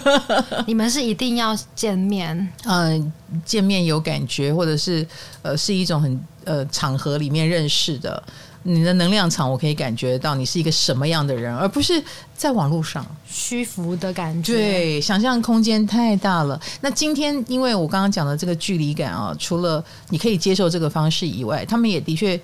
[0.68, 2.36] 你们是一定要见面？
[2.64, 3.12] 嗯、呃，
[3.46, 5.06] 见面有感觉，或者是
[5.40, 8.22] 呃是一种很呃场合里面认识的。
[8.64, 12.02] 你的能量场，我可以感觉到你是一个什么样的人，而不是
[12.36, 14.54] 在网络上虚浮的感觉。
[14.54, 16.60] 对，想象空间太大了。
[16.80, 22.40] 那今天，因为我刚刚讲的这个距离感啊，除了你可以接受这个方式以外，他们也的确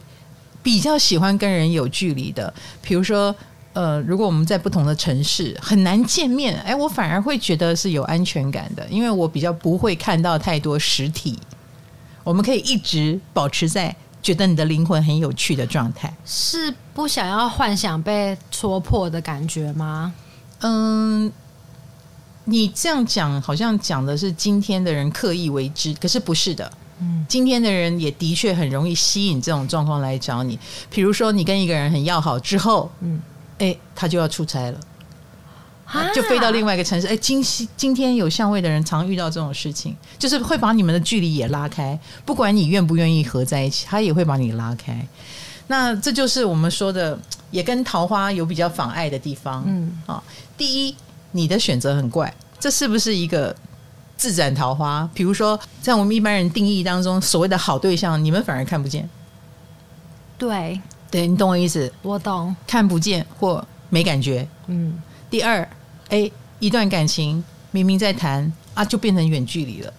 [0.63, 2.53] 比较喜欢跟人有距离的。
[2.83, 3.35] 比如说，
[3.73, 11.39] 呃，如果我们在不同的城市很难见面，哎，我反而会觉得是有安全感的，因为我比较不会看到太多实体，
[12.25, 13.95] 我们可以一直保持在。
[14.29, 20.13] 觉得你的灵魂很有趣的状态，是不想要幻想被戳破的感觉吗？
[20.61, 21.33] 嗯，
[22.45, 26.71] 你这样讲好像讲的是今天的人刻意为之，可是不是的。
[27.01, 30.59] 嗯，今天的人也的确很容易吸引这种状况来找你。
[30.91, 33.23] 比如说，你跟一个人很要好之后，嗯，
[33.57, 34.79] 哎，他就要出差了。
[36.15, 37.07] 就飞到另外一个城市。
[37.07, 37.43] 哎，今
[37.77, 41.99] 今天有相位的人常遇到这种事情，就是会把你们的距离也拉开。
[42.25, 45.07] 不管你愿不愿意合在一起，他也会把你拉开。
[45.67, 47.19] 那这就是我们说的，
[47.51, 49.63] 也跟桃花有比较妨碍的地方。
[49.67, 50.23] 嗯，啊，
[50.57, 50.95] 第一，
[51.33, 53.55] 你的选择很怪，这是不是一个
[54.17, 55.09] 自斩桃花？
[55.15, 59.09] 比如说，在我们一般人定义当中，所谓的好对象，你们反而看不见。
[60.39, 60.81] 对，
[61.11, 61.91] 对，你懂我意思？
[62.03, 64.47] 我懂，看不见或没感觉。
[64.67, 65.67] 嗯，第二。
[66.09, 69.93] 哎，一段感情明明在谈啊，就变成远距离了，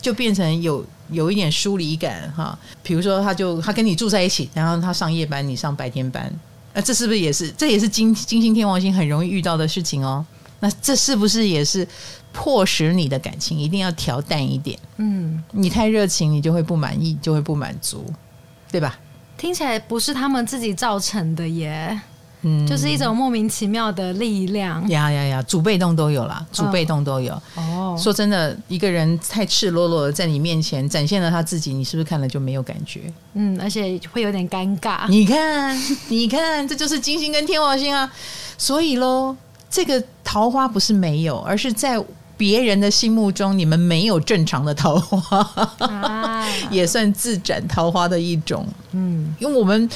[0.00, 2.58] 就变成有有一点疏离感哈。
[2.82, 6.32] 比如说，他就他跟你住在一起，然后他上夜班，你上白天班，
[6.74, 10.24] 那这是不是也是这也是金金星天王星很容易遇到的事情哦？
[10.60, 11.86] 那这是不是也是
[12.32, 14.78] 迫使你的感情一定要调淡一点？
[14.96, 18.04] 嗯，你太热情，你就会不满意，就会不满足，
[18.70, 18.98] 对吧？
[19.36, 22.00] 听起来不是他们自己造成的耶。
[22.42, 24.86] 嗯，就是一种莫名其妙的力量。
[24.88, 27.32] 呀呀呀，主被动都有啦，主被动都有。
[27.54, 33.02] 哦，说真的，一个人太赤裸裸的在你面前展现了他自己，你是不是看了就没有感觉？
[33.34, 35.08] 嗯，而且会有点尴尬。
[35.08, 38.10] 你看， 你看，这就是金星跟天王星啊。
[38.58, 39.36] 所以喽，
[39.70, 42.02] 这个桃花不是没有，而是在
[42.36, 45.38] 别人的心目中，你们没有正常的桃花，
[45.78, 48.66] 啊、 也算自斩桃花的一种。
[48.90, 49.88] 嗯，因为我们。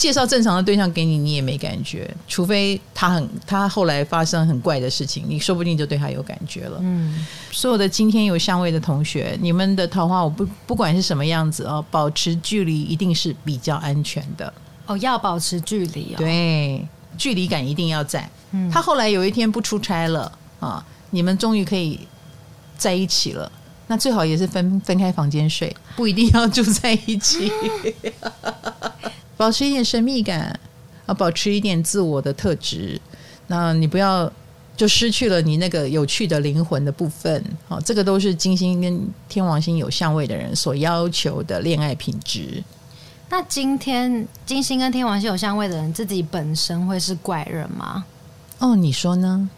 [0.00, 6.78] 介绍正常的对象给你，你也没感觉，除非他很他后来发生很怪的事情，你说不定就对他有感觉了。
[6.80, 14.50] 嗯，所有的今天有相位的同学，你们的桃花我不不管是什么样子哦，保持距离一定是比较安全的
[14.86, 16.88] 哦，要保持距离哦，对，
[17.18, 18.26] 距离感一定要在。
[18.52, 22.00] 嗯，他后来有一天不出差了啊，你们终于可以
[22.78, 23.52] 在一起了，
[23.88, 27.52] 那最好也是分分开房间睡，不一定要住在一起。
[29.40, 30.60] 保持一点神秘感，
[31.06, 33.00] 啊，保持一点自我的特质，
[33.46, 34.30] 那你不要
[34.76, 42.62] 就失去了你那个有趣的灵魂的部分，好，这个都是金星跟天王星有相位的人所要求的恋爱品质。
[43.30, 48.04] 那今天金星跟天王星有相位的人，自己本身会是怪人吗？
[48.58, 49.48] 哦，你说呢？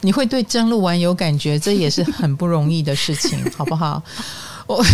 [0.00, 4.02] 你会对真鹿丸有感觉，这也是很不容易的事情， 好不好？
[4.66, 4.84] 我。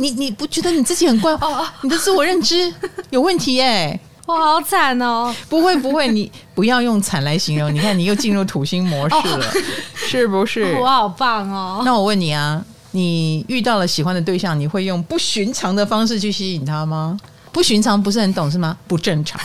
[0.00, 1.66] 你你不觉得你自己很怪哦？
[1.82, 2.72] 你的自我认知
[3.10, 3.98] 有问题哎！
[4.26, 5.34] 我好惨哦！
[5.48, 7.72] 不会不会，你 不要用惨来形容。
[7.74, 9.46] 你看，你又进入土星模式了，
[9.94, 10.74] 是不是？
[10.80, 11.82] 我好棒哦！
[11.84, 17.18] 那我问你啊，你遇到了喜欢的对象，你会用不寻常的方式去吸引他吗？
[17.52, 18.76] 不寻常不是很懂是吗？
[18.86, 19.38] 不正常。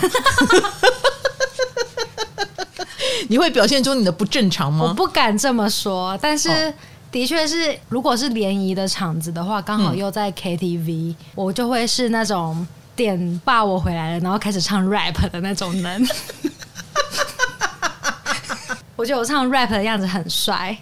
[3.27, 4.85] 你会表现出你的不正常吗？
[4.87, 6.71] 我不敢这么说，但是。
[7.16, 16.05] 的确是，如果是联谊的场子的话，刚好又在 KTV，嗯，我就会是那种点爸我回来了，然后开始唱 rap 的那种人。
[18.97, 20.78] 我觉得我唱 rap 的样子很帅，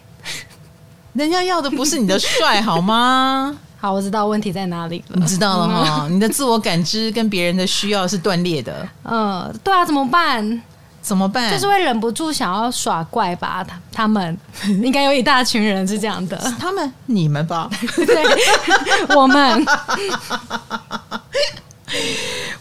[1.14, 3.56] 人家要的不是你的帅好吗？
[3.80, 5.16] 好，我知道问题在哪里了。
[5.20, 8.90] 你知道了哈，你的自我感知跟别人的需要是断裂的。
[9.04, 10.64] 嗯，对啊，怎么办？
[11.04, 11.52] 怎么办？
[11.52, 13.64] 就是会忍不住想要耍怪吧？
[13.64, 14.36] 他他们
[14.82, 16.38] 应该有一大群人是这样的。
[16.58, 17.70] 他们你们吧？
[17.96, 19.66] 对，我们。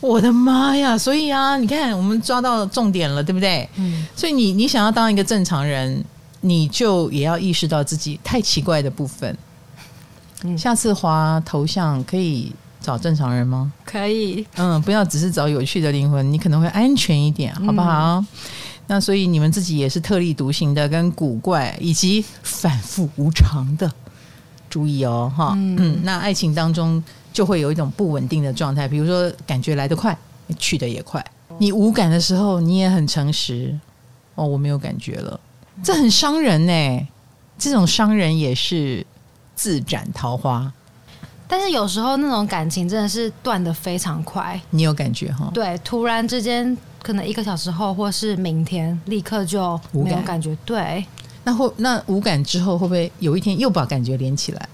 [0.01, 0.99] 我的妈呀！
[0.99, 3.67] 所以啊，你看，我们抓到重点了，对不对？
[3.77, 4.05] 嗯。
[4.17, 6.05] 所以你你想要当一个正常人，
[6.41, 9.39] 你就也要意识到自己太奇怪的部分。
[10.43, 10.59] 嗯。
[10.59, 12.53] 下次滑头像可以
[12.83, 13.73] 找正常人吗？
[13.85, 14.47] 可以。
[14.57, 18.17] 嗯，不要只是找有趣的灵魂，你可能会安全一点，好不好？
[18.17, 18.27] 嗯。
[18.89, 23.91] 那所以你们自己也是特立独行的，跟古怪以及反复无常的，
[24.69, 25.53] 注意哦，哈。
[25.57, 25.77] 嗯。
[25.79, 27.03] 嗯，那爱情当中。
[27.33, 30.15] 就会有一种不稳定的状态，比如说感觉来得快，
[30.59, 31.25] 去得也快。
[31.57, 33.75] 你无感的时候，你也很诚实。
[34.35, 35.41] 哦，我没有感觉了，
[35.83, 37.09] 这很伤人呢。
[37.57, 39.07] 这种伤人也是
[39.55, 40.71] 自斩桃花。
[41.53, 44.59] 但是有时候那种感情真的是断的非常快。
[44.71, 45.51] 你有感觉哈？
[45.53, 50.57] 对，突然之间，可能一个小时后，或是明天，立刻就没有感觉。
[50.65, 51.05] 对，
[51.45, 54.69] 那会那无感之后，会不会有一天又把感觉连起来？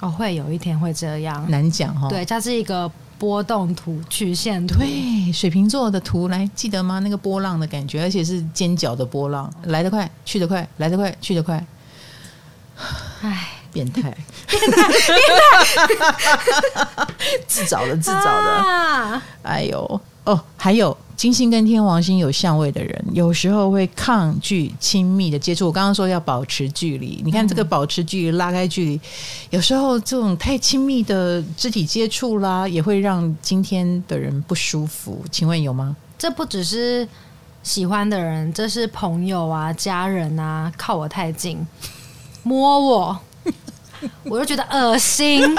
[0.00, 2.08] 哦，会有一天会这样，难讲哈、哦。
[2.08, 4.78] 对，它是一个波动图、曲线图。
[4.78, 7.00] 对，水瓶座的图来记得吗？
[7.00, 11.62] 那个波浪的感觉，而且是尖角的波浪，来得快，去得快，来得快，去得快。
[13.20, 14.02] 唉，变态，
[14.48, 17.06] 变态，变态，
[17.48, 18.50] 自找的，自找的。
[18.50, 20.96] 啊、哎呦，哦，还有。
[21.14, 25.66] 金星跟天王星有相位的人，有时候会抗拒亲密的接触。
[25.66, 29.00] 我刚刚说要保持距离，你看这个保持距离、拉开距离，
[29.50, 35.24] 有时候这种太亲密的肢体接触啦，也会让今天的人不舒服。
[35.30, 35.94] 请问有吗？
[36.18, 37.06] 这不只是
[37.62, 41.64] 喜欢的人，这是朋友啊、家人啊，靠我太近，
[42.42, 43.16] 摸我，
[44.24, 45.42] 我就觉得恶心。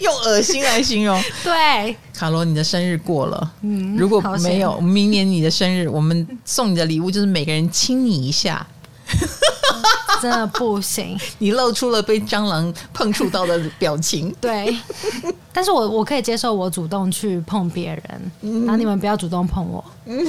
[0.00, 8.66] 用恶心来形容，对，卡罗，你的生日过了，嗯，如果没有明年你的生日，我们送你的礼物就是每个人亲你一下，
[10.22, 14.74] 真的不行，你露出了被蟑螂碰触到的表情，对，
[15.52, 20.26] 但是我我可以接受我主动去碰别人，然后你们不要主动碰我，嗯，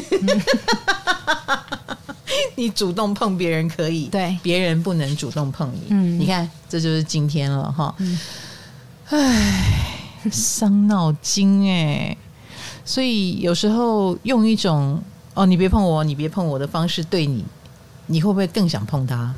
[2.55, 7.93] 你主动碰别人可以，对，别人不能主动碰你，嗯，你看这就是今天了哈。
[7.99, 8.19] 嗯
[9.09, 9.99] 唉，
[10.31, 12.15] 伤脑筋哎，
[12.85, 15.01] 所以有时候用一种
[15.33, 17.43] “哦，你别碰我，你别碰我”的方式对你，
[18.05, 19.33] 你会不会更想碰他？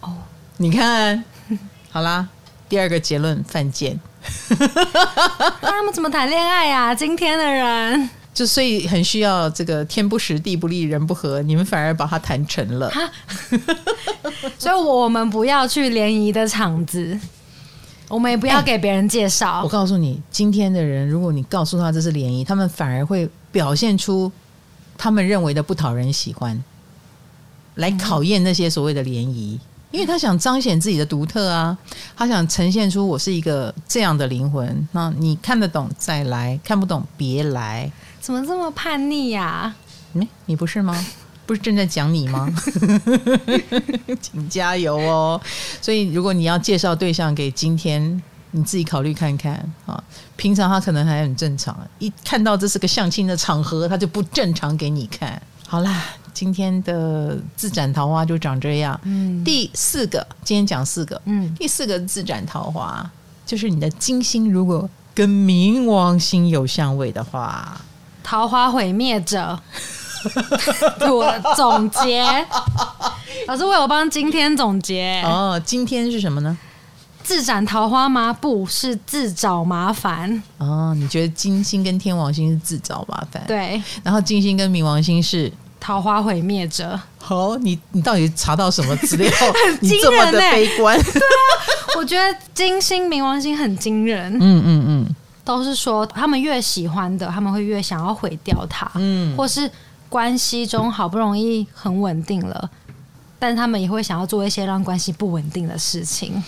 [0.00, 0.12] 哦，
[0.56, 1.22] 你看，
[1.90, 2.28] 好啦，
[2.68, 3.98] 第二个结论犯贱。
[5.62, 6.92] 他们怎么谈恋爱呀？
[6.92, 12.88] 今天的人就所以很需要这个天不时地不利人不和，你们反而把它谈成了。
[14.56, 17.18] 所以我们不要去联谊的场子。
[18.06, 19.62] 我们也不要给别人介绍、欸。
[19.64, 24.30] 我告诉你，今天的人，如果你告诉他这是联谊，他们反而会表现出
[24.96, 26.62] 他们认为的不讨人喜欢，
[27.74, 29.58] 来考验那些所谓的联谊，
[29.90, 31.76] 因为他想彰显自己的独特啊，
[32.16, 34.88] 他想呈现出我是一个这样的灵魂。
[34.92, 37.90] 那你看得懂再来，看不懂别来。
[38.20, 39.76] 怎么这么叛逆呀、啊？
[40.14, 40.94] 嗯，你不是吗？
[41.46, 42.46] 不是正在讲你吗？
[44.20, 45.40] 请加油哦！
[45.80, 49.54] 所以，如果你要介绍对象给今天，你自己考虑看看
[49.86, 50.02] 啊。
[50.36, 55.40] 平常他可能还很正常，一看到这是个相亲的场合，他就不正常给你看。
[55.66, 56.04] 好啦，
[56.34, 58.98] 今天的自斩桃花就长这样。
[59.04, 61.18] 嗯，第四个，今天讲四个。
[61.24, 63.10] 嗯，第四个自斩桃花
[63.46, 67.80] 就是你的金星如果跟冥王星有相位的话，
[68.28, 69.58] 桃花毁灭者。
[71.08, 72.22] 我总结，
[73.46, 75.58] 老师为我帮今天总结哦。
[75.64, 76.58] 今天是什么呢？
[77.22, 78.30] 自斩桃花吗？
[78.30, 80.92] 不是自找麻烦哦。
[80.94, 83.42] 你觉得金星跟天王星是自找麻烦？
[83.46, 83.82] 对。
[84.02, 85.50] 然后金星跟冥王星是
[85.80, 87.00] 桃花毁灭者。
[87.16, 89.30] 好、哦，你你到底查到什么资料？
[89.66, 91.00] 很惊人欸、你这么的悲观？
[91.02, 94.34] 对啊，我觉得金星、冥王星很惊人。
[94.34, 95.16] 嗯嗯嗯，
[95.48, 98.90] 都是说他们越喜欢的，他们会越想要毁掉它。
[98.94, 99.70] 嗯，或是。
[100.10, 102.70] 关系中好不容易很稳定了，
[103.38, 106.42] 但他们也会想要做一些让关系不稳定的事情。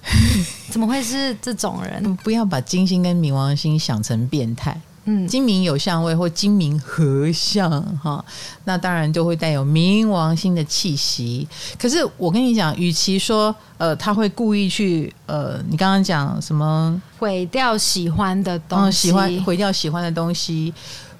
[0.72, 2.16] 怎么会是这种人？
[2.24, 4.80] 不要把金星跟冥王星想成变态。
[5.06, 8.24] 嗯，金明有相位或金明合相哈，
[8.64, 11.46] 那当然就会带有冥王星的气息。
[11.78, 20.72] 可是我跟你讲，与其说呃他会故意去呃，你刚刚讲什么毁掉喜欢的东西，喜欢毁掉喜欢的东西，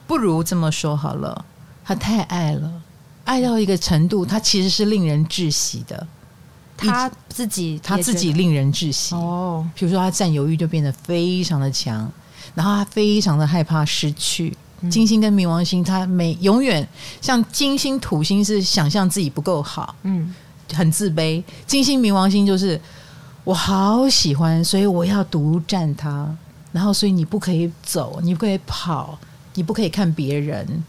[0.07, 1.45] 不如这么说好了。
[1.85, 2.72] 他太爱了，
[3.24, 6.07] 爱到一个程度，他其实是令人窒息的。
[6.76, 9.14] 他自己，他自己令人窒息。
[9.14, 12.11] 哦，比如说他占有欲就变得非常的强，
[12.55, 14.57] 然后他非常的害怕失去，
[14.90, 16.86] 金星跟冥王星，他每永远
[17.20, 20.34] 像金星、土星是想象自己不够好，嗯，
[20.72, 21.42] 很自卑。
[21.66, 22.80] 金星、冥王星就是
[23.42, 26.36] 我好喜欢，所以我要独占它。
[26.72, 29.16] 然后，所以你不可以走，你不可以跑，
[29.55, 30.84] 你不可以看别人。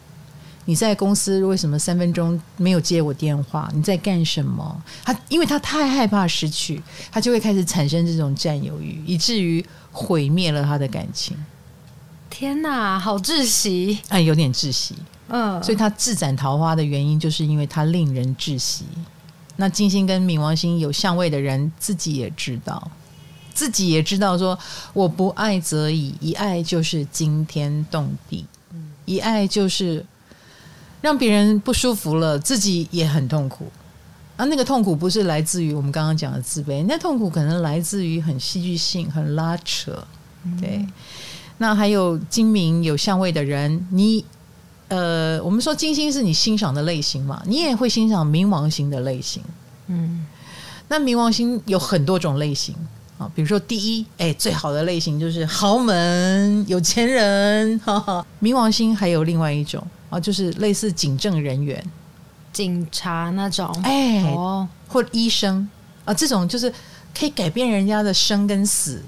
[0.67, 3.69] 你在公司为什么三分钟没有接我电话？
[3.71, 4.83] 你在干什么？
[5.03, 11.37] 他因为他太害怕失去，他就会开始产生这种占有欲，以至于毁灭了他的感情。
[12.37, 13.97] 天哪，好窒息！
[14.09, 14.93] 哎，有点窒息。
[15.29, 18.83] 嗯，所以他自斩桃花的原因，就是因为他令人窒息。
[19.55, 22.91] 那金星跟冥王星有相位的人，自己也知道，
[23.53, 24.59] 自己也知道说，
[24.91, 28.45] 我不爱则已，一爱就是惊天动地，
[29.05, 30.05] 一爱就是。
[31.01, 33.71] 让别人不舒服了，自己也很痛苦。
[34.35, 39.91] 啊，那个痛苦不是来自于我们刚刚讲的自卑，那痛苦可能来自于很戏剧性、很拉扯。
[40.59, 40.91] 对，嗯、
[41.57, 44.23] 那还有精明有相位的人，你
[44.87, 49.41] 呃，我们说金星是你欣赏的类型嘛，你也会欣赏冥王星的类型。
[49.87, 50.25] 嗯，
[50.87, 52.75] 那冥王星有很多种类型
[53.17, 57.79] 啊，比如说第一，哎，最好的类型就是豪门有钱人。
[57.79, 60.19] 哈哈，冥王星还有另外一种啊。
[60.19, 61.83] 就是类似警政人员、
[62.51, 65.67] 警察那种，哎，哦，或医生
[66.03, 66.71] 啊，这种就是
[67.17, 69.01] 可以改变人家的生跟死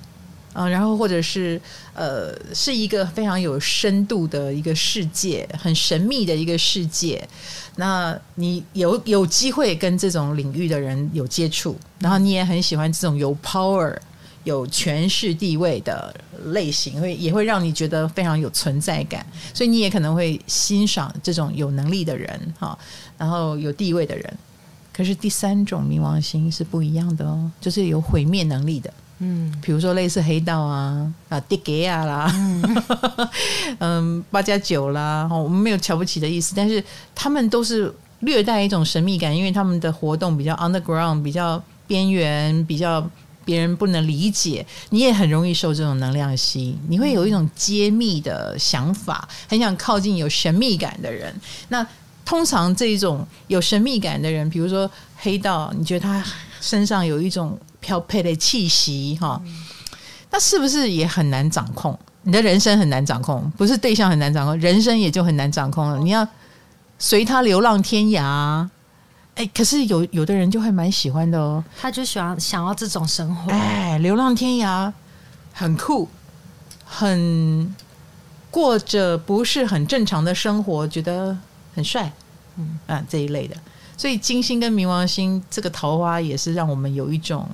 [0.57, 1.61] 啊，然后或者是
[1.93, 7.23] 呃，是一个非常有深度的一个世界，很神秘的一个世界。
[7.75, 13.95] 那你有有机会跟这种领域的人有接触，然后你也很喜欢这种有 power。
[14.43, 22.77] 有权势地位的类型，会也会让你觉得非常有存在感，所以你也可能会欣赏这种有能力的人，哈，
[23.17, 24.37] 然后有地位的人。
[24.93, 32.31] 可是第三种冥王星是不一样的哦，就是有毁灭能力的，嗯，比如说类似黑道啊啊，迪格亚啦，
[33.79, 36.83] 嗯，八加九啦，我们没有瞧不起的意思，但是
[37.15, 43.07] 他们都是略带一种神秘感，因为他们的活动比较 underground，比较边缘，比较。
[43.47, 46.77] 别人不能理解，你也很容易受这种能量吸引。
[46.89, 51.33] 你会有一种揭秘的想法，很想靠近有神秘感的人。
[51.69, 51.87] 那
[52.25, 56.21] 通常这种有神秘感的人，比如说黑道，你觉得他
[56.59, 59.41] 身上有一种飘配的气息，哈，
[60.31, 61.97] 那是不是也很难掌控？
[62.23, 65.97] 你的人生很难掌控，不是对象很难掌控，人生也就很难掌控了。
[65.99, 66.27] 你要
[66.99, 68.67] 随他流浪天涯。
[69.35, 74.91] 哎，可是有有的人就会蛮喜欢的哦，他就喜欢想要这种生活，哎，流浪天涯，
[75.53, 76.09] 很酷，
[76.83, 77.75] 很
[78.49, 81.37] 过着不是很正常的生活，觉得
[81.75, 82.11] 很帅，
[82.55, 83.55] 嗯啊这一类的。
[83.95, 87.47] 所以金星跟冥王星这个桃花也是让我们有一种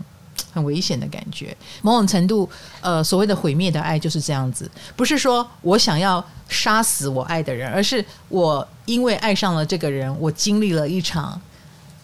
[0.52, 1.56] 很危险的感觉。
[1.82, 2.50] 某种程度，
[2.82, 11.40] 呃，所谓的毁灭的爱就是这样子，不是说我想要杀死我爱的人，而是我因为爱上了这个人，我经历了一场。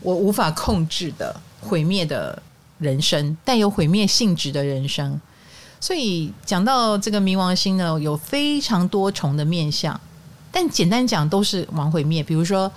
[0.02, 2.42] 我无法控制的毁灭的
[2.78, 5.20] 人生，带有毁灭性质的人生。
[5.82, 10.00] 所以讲到这个冥王星呢，有非常多重的面相，
[10.54, 12.24] 但简单讲都是往毁灭。
[12.24, 12.72] 比如说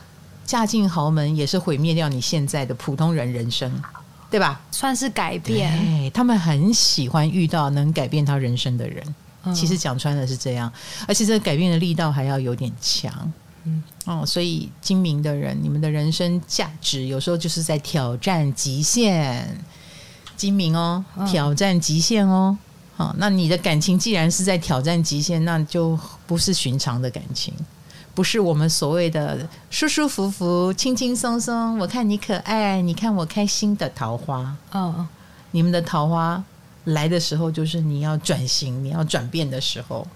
[0.44, 3.70] 嫁进豪门，也是毁灭掉你现在的普通人人生，
[4.32, 4.60] 对吧？
[4.72, 5.70] 算是改变。
[5.78, 9.14] 对，他们很喜欢遇到能改变他人生的人。
[9.54, 10.72] 其实讲穿了是这样，
[11.06, 13.12] 而且这个改变的力道还要有点强。
[13.64, 19.46] 嗯哦，所以精明的人，你们的人生价值有时候就是在挑战极限，
[20.36, 22.56] 精明哦，挑战极限哦。
[22.96, 27.52] 好、哦，那你的感情既然是在挑战极限，那就不是寻常的感情，
[28.14, 31.78] 不是我们所谓的舒舒服服、轻轻松松。
[31.78, 34.54] 我看你可爱，你看我开心的桃花。
[34.72, 35.06] 哦，
[35.52, 36.42] 你们的桃花
[36.84, 40.06] 来的时候，就是你要转型、你要转变的时候。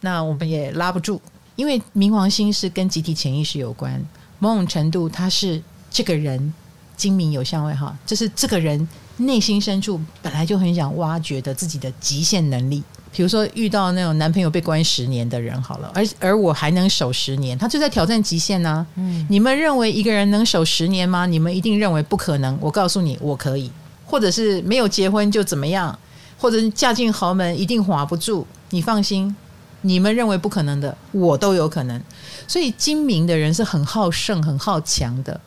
[0.00, 1.20] 那我们也拉不住。
[1.56, 4.00] 因为冥王星是跟集体潜意识有关，
[4.38, 6.54] 某种程度它是这个人
[6.96, 12.82] 精明有相位哈，就是这个人内心深处本来就很想挖掘的自己的极限能力。
[13.18, 18.86] 比如说遇到那种男朋友被关十年的人好了，而而我还能守十年，他就在挑战极限呢、啊。
[18.94, 21.26] 嗯，你们认为一个人能守十年吗？
[21.26, 22.56] 你们一定认为不可能。
[22.60, 23.72] 我告诉你，我可以，
[24.06, 25.98] 或者是没有结婚就怎么样，
[26.38, 28.46] 或者是嫁进豪门一定划不住。
[28.70, 29.34] 你放心。
[29.80, 32.00] 你们认为不可能的，我都有可能。
[32.46, 35.40] 所以精明的人是很好胜、很好强的。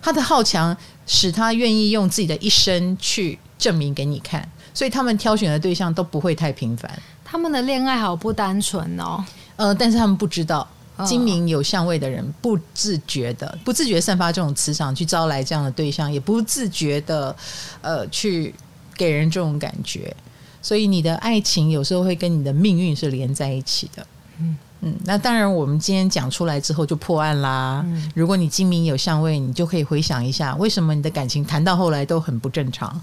[0.00, 0.76] 他的好强
[1.08, 4.48] 使他愿意用自己的一生去证明给你看。
[4.74, 6.90] 所以他们挑选的对象都不会太平凡。
[7.24, 9.24] 他们的恋爱好不单纯哦。
[9.56, 10.66] 呃，但是他们不知道，
[11.04, 17.34] 精明有相位的人不自觉的、不自觉散发这种磁场去招来这样的对象，也不自觉的
[17.80, 18.54] 呃去
[18.96, 20.14] 给人这种感觉。
[20.60, 24.06] 所以你的爱情有时候会跟你的命运是连在一起的，
[24.38, 27.82] 嗯，嗯，那当然，我们今天讲出来之后就破案啦。
[27.84, 33.00] 嗯、如果你精明有相位，你就可以回想一下，为什么你的感情谈到后来都很不正常，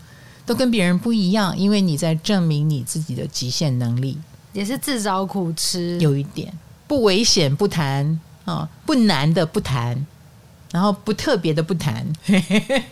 [0.49, 1.55] 都跟别人不一样？
[1.55, 4.17] 因为你在证明你自己的极限能力，
[4.51, 5.95] 也是自找苦吃。
[5.99, 6.51] 有一点
[6.87, 10.03] 不危险不谈啊，不难的不谈，
[10.71, 12.03] 然后不特别的不谈。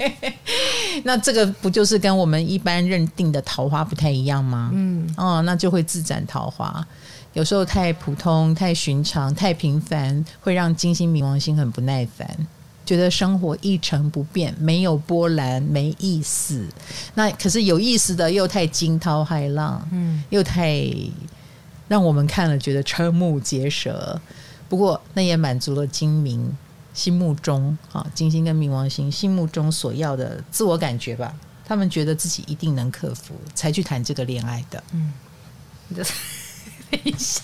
[1.04, 4.70] 那这个不就是跟我们一般认定的桃花不太一样吗？
[4.72, 6.88] 嗯，哦，那就会自斩桃花。
[7.34, 12.48] 有时候太普通、太寻常、太平凡，会让金星、冥王星很不耐烦，
[12.88, 16.66] 觉得生活一成不变，没有波澜，没意思。
[17.14, 20.82] 那可是有意思的，又太惊涛骇浪，嗯，又太
[21.88, 24.20] 让我们看了觉得瞠目结舌。
[24.70, 26.58] 不过那也满足了金明
[26.94, 31.36] 心目中啊，金星跟冥王星心目中所要的自我感觉吧。
[31.66, 34.82] 他们觉得自己一定能克服，才去谈这个恋爱的。
[34.94, 35.14] 嗯。
[36.90, 37.42] 等一下，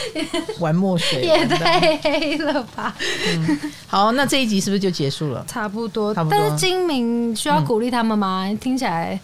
[0.60, 2.94] 玩墨水也太黑了吧？
[3.26, 5.44] 嗯，好，那这一集是不是就结束了？
[5.46, 6.38] 差不多，差不多。
[6.38, 8.44] 但是精明需要鼓励他们吗？
[8.46, 9.18] 嗯、听起来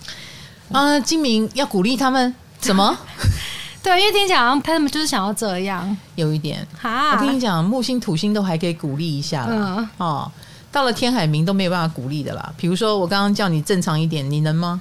[0.72, 2.96] 啊，精明要鼓励他们怎么？
[3.82, 6.66] 对，因为听起来好像他们就是想要这样，有一点。
[6.78, 9.76] 哈，我跟你讲，木星、土星都还可以鼓励一下了。
[9.78, 10.30] 嗯、哦，
[10.70, 12.52] 到了天海明都没有办法鼓励的啦。
[12.56, 14.80] 比如说，我刚刚叫你正常一点，你能吗？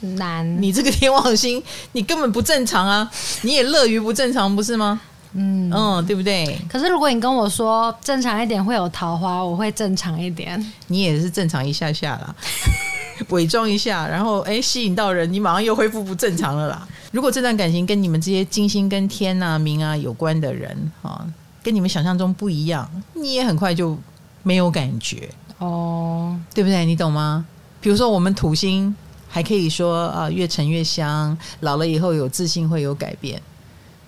[0.00, 3.10] 难，你这个天王星，你根本不正常啊！
[3.42, 5.00] 你也乐于不正常，不是吗？
[5.34, 6.58] 嗯嗯，对不对？
[6.70, 10.72] 可是如果你跟我说正常一点会有桃花，我会正常一点。
[10.86, 12.34] 你也是正常一下下啦，
[13.28, 16.88] 伪装一下，然后哎吸引到人，你马上又恢复不正常了啦。
[17.12, 21.26] 如果这段感情跟你们这些金星跟天啊、明啊有关的人啊，
[21.62, 23.98] 跟你们想象中不一样，你也很快就
[24.42, 25.28] 没有感觉
[25.58, 26.86] 哦，对不对？
[26.86, 27.44] 你懂吗？
[27.80, 28.96] 比如说我们土星。
[29.38, 33.40] 还可以说啊，越沉越香，老了以后有自信，会有改变。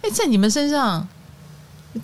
[0.03, 1.07] 哎，在你们身上，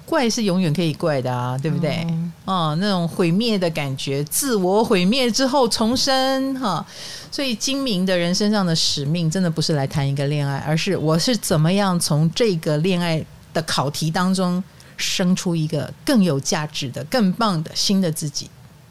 [0.04, 2.06] 怪是永远可以怪的啊，对不对？
[2.08, 6.86] 嗯、哦，那种毁灭的感觉，自我毁灭之后重生，哈、哦。
[7.32, 13.20] 所以精明的人身上的使命，真的不是来谈一个恋爱，而是我是怎么样从这个恋爱
[13.52, 14.62] 的考题当中
[14.96, 18.48] 生出一个更有价值的、更棒的新的自己。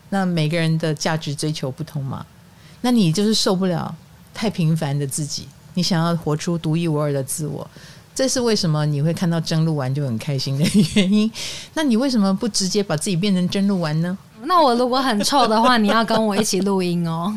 [0.09, 2.25] 那每个人的价值追求不同嘛，
[2.81, 3.95] 那你就是受不了。
[4.35, 7.67] 太平凡的自己，你想要活出独一无二的自我，
[8.13, 11.31] 这是为什么你会看到真鹿丸就很开心的原因。
[11.73, 14.15] 那你为什么不直接把自己变成真鹿丸呢？
[14.43, 17.33] 那我如果很臭的话，你要跟我一起录音哦。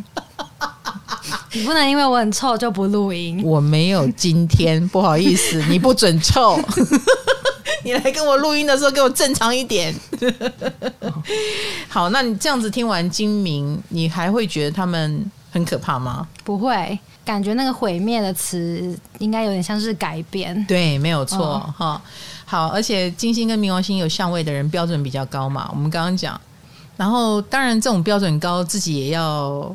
[1.53, 3.42] 你不能因为我很臭就不录音。
[3.42, 6.61] 我没有今天，不好意思， 你不准臭。
[7.84, 9.94] 你来跟我录音的时候，给我正常一点。
[11.88, 15.30] 好，那你这样子听完金明，你还会觉得他们？
[15.51, 16.28] 很可怕吗？
[16.44, 20.64] 不会，感觉那个毁灭的词应该有点像是改变。
[20.66, 22.01] 对，没有错哈、哦哦。
[22.44, 25.68] 好，而且金星跟冥王星有相位的人标准比较高嘛。
[25.70, 26.38] 我们刚刚讲，
[26.96, 29.74] 然后当然这种标准高，自己也要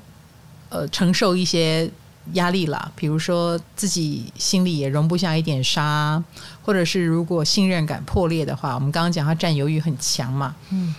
[0.70, 1.90] 呃承受一些
[2.34, 2.92] 压力啦。
[2.96, 6.24] 比如说自己心里也容不下一点沙，
[6.64, 10.56] 或者是如果信任感破裂的话，我们刚刚讲他占有欲很强嘛。
[10.70, 10.96] 嗯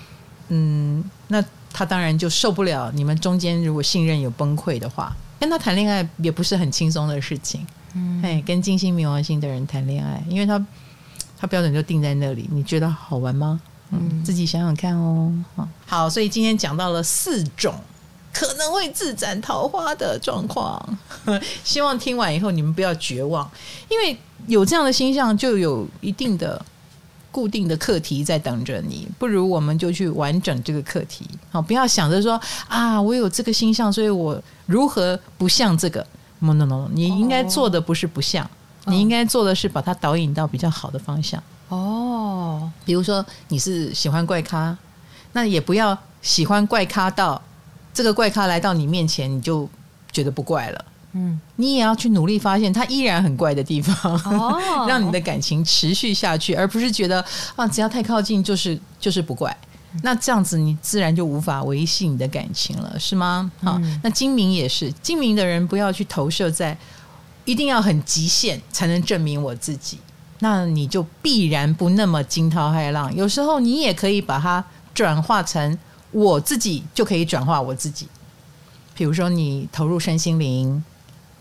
[0.48, 1.44] 嗯，那。
[1.74, 7.66] 他当然就受不了你们中间如果信任有崩溃的话，跟他谈恋爱也不是很轻松的事情。
[7.94, 10.64] 嗯，哎，跟金星冥王星的人谈恋爱，因为他
[11.36, 13.60] 他标准就定在那里，你觉得好玩吗？
[13.90, 15.32] 嗯，自己想想看哦。
[15.84, 17.74] 好，所以今天讲到了四种
[18.32, 20.98] 可能会自斩桃花的状况，
[21.64, 23.50] 希望听完以后你们不要绝望，
[23.88, 24.16] 因为
[24.46, 26.64] 有这样的星象就有一定的。
[27.34, 31.28] 固定的课题在等着你，不如我们就去完整这个课题。
[31.50, 36.06] 好，不要想着说啊，我有这个星象，所以我如何不像这个
[36.38, 41.42] ？No no no，你应该做的不是不像，哦、你应该做的是把它导引到比较好的方向。
[41.70, 44.78] 哦，比如说你是喜欢怪咖，
[45.32, 47.42] 那也不要喜欢怪咖到
[47.92, 49.68] 这个怪咖来到你面前，你就
[50.12, 50.84] 觉得不怪了。
[51.16, 59.56] 嗯，你也要去努力发现他依然很怪的地方，哦、 让你的感情持续下去，而不是觉得啊，只要太靠近就是就是不怪。
[60.02, 63.48] 那这样子你自然就无法维系你的感情了，是吗？
[63.62, 66.76] 好，嗯、那精明也是，精明的人不要去投射在
[67.44, 69.98] 一定要很极限才能证明我自己，
[70.40, 73.14] 那你就必然不那么惊涛骇浪。
[73.14, 75.78] 有时候你也可以把它转化成
[76.10, 78.08] 我自己就可以转化我自己，
[78.96, 80.82] 比如说你投入身心灵。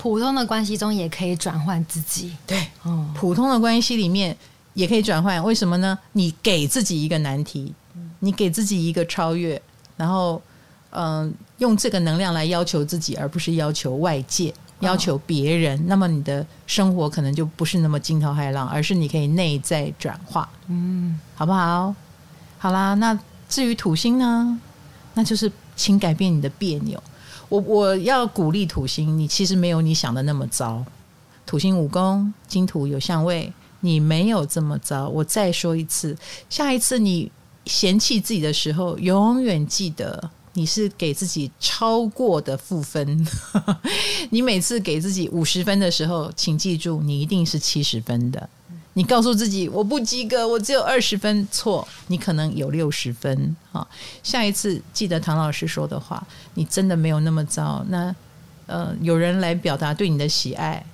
[0.04, 4.36] 普通的关系中也可以转换自己，对，哦，普通的关系里面
[4.74, 5.98] 也可以转换，为什么呢？
[6.12, 7.72] 你给自己一个难题，
[8.18, 9.60] 你给自己一个超越，
[9.96, 10.42] 然后，
[10.90, 21.94] 嗯，用这个能量来要求自己，而不是要求外界，要求别人，那么你的生活可能就不是那么惊涛骇浪，而是你可以内在转化，嗯，好不好？
[22.58, 24.60] 好啦，那至于土星呢，
[25.14, 27.02] 那就是请改变你的别扭。
[27.54, 30.84] 我我要鼓励土星，你其实没有你想的那么糟。
[31.46, 35.08] 土星五宫金土有相位，你没有这么糟。
[35.08, 36.16] 我再说一次，
[36.50, 37.30] 下一次你
[37.66, 40.30] 嫌弃自己的时候，永远记得。
[40.56, 43.26] 你是给自己超过的负分，
[44.30, 48.48] 你每次给自己五十分的时候，请记住，你一定是七十分的。
[48.94, 53.54] 你告诉自己我不及格，我只有二十分，错，你可能有六十分。
[53.70, 53.86] 好，
[54.22, 56.24] 下一次记得唐老师说的话，
[56.54, 57.84] 你真的没有那么糟。
[57.88, 58.14] 那
[58.66, 60.84] 呃，有人来表达对你的喜爱，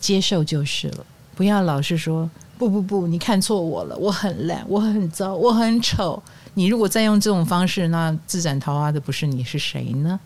[0.00, 2.28] 接受就是了，不要老是说
[2.58, 6.20] 不不不，你看错我了，我很烂，我很糟，我很丑。
[6.54, 10.18] 你如果再用这种方式，那自斩桃花的不是你是谁呢？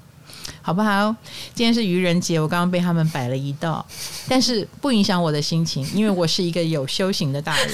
[0.62, 1.14] 好不好？
[1.54, 3.84] 今天是愚人节，我刚刚被他们摆了一道，
[4.28, 7.68] 但是不影响我的心情，因为我是一个有修行的大人。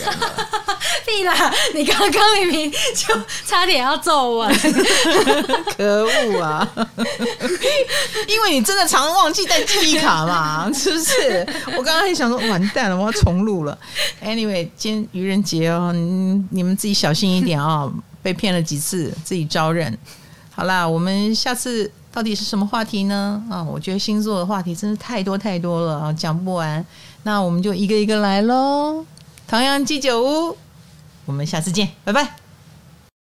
[1.06, 1.54] 屁啦！
[1.72, 3.14] 你刚刚明明就
[3.46, 4.50] 差点要揍我，
[5.76, 6.68] 可恶啊！
[8.26, 11.46] 因为你真的常忘记带记忆卡嘛，是不是？
[11.76, 13.78] 我刚刚还想说，完蛋了，我要重录了。
[14.20, 15.92] Anyway，今天愚人节哦，
[16.50, 17.92] 你们自己小心一点啊、哦。
[18.20, 19.96] 被骗了几次，自己招认。
[20.52, 23.44] 好啦，我们下次到底是什么话题呢？
[23.50, 26.82] 啊，我觉得星座的话题真的太多太多了啊，讲不完。
[27.24, 29.04] 那我们就一个一个来喽。
[29.46, 30.56] 唐阳鸡酒屋，
[31.26, 32.45] 我们下次见，拜拜。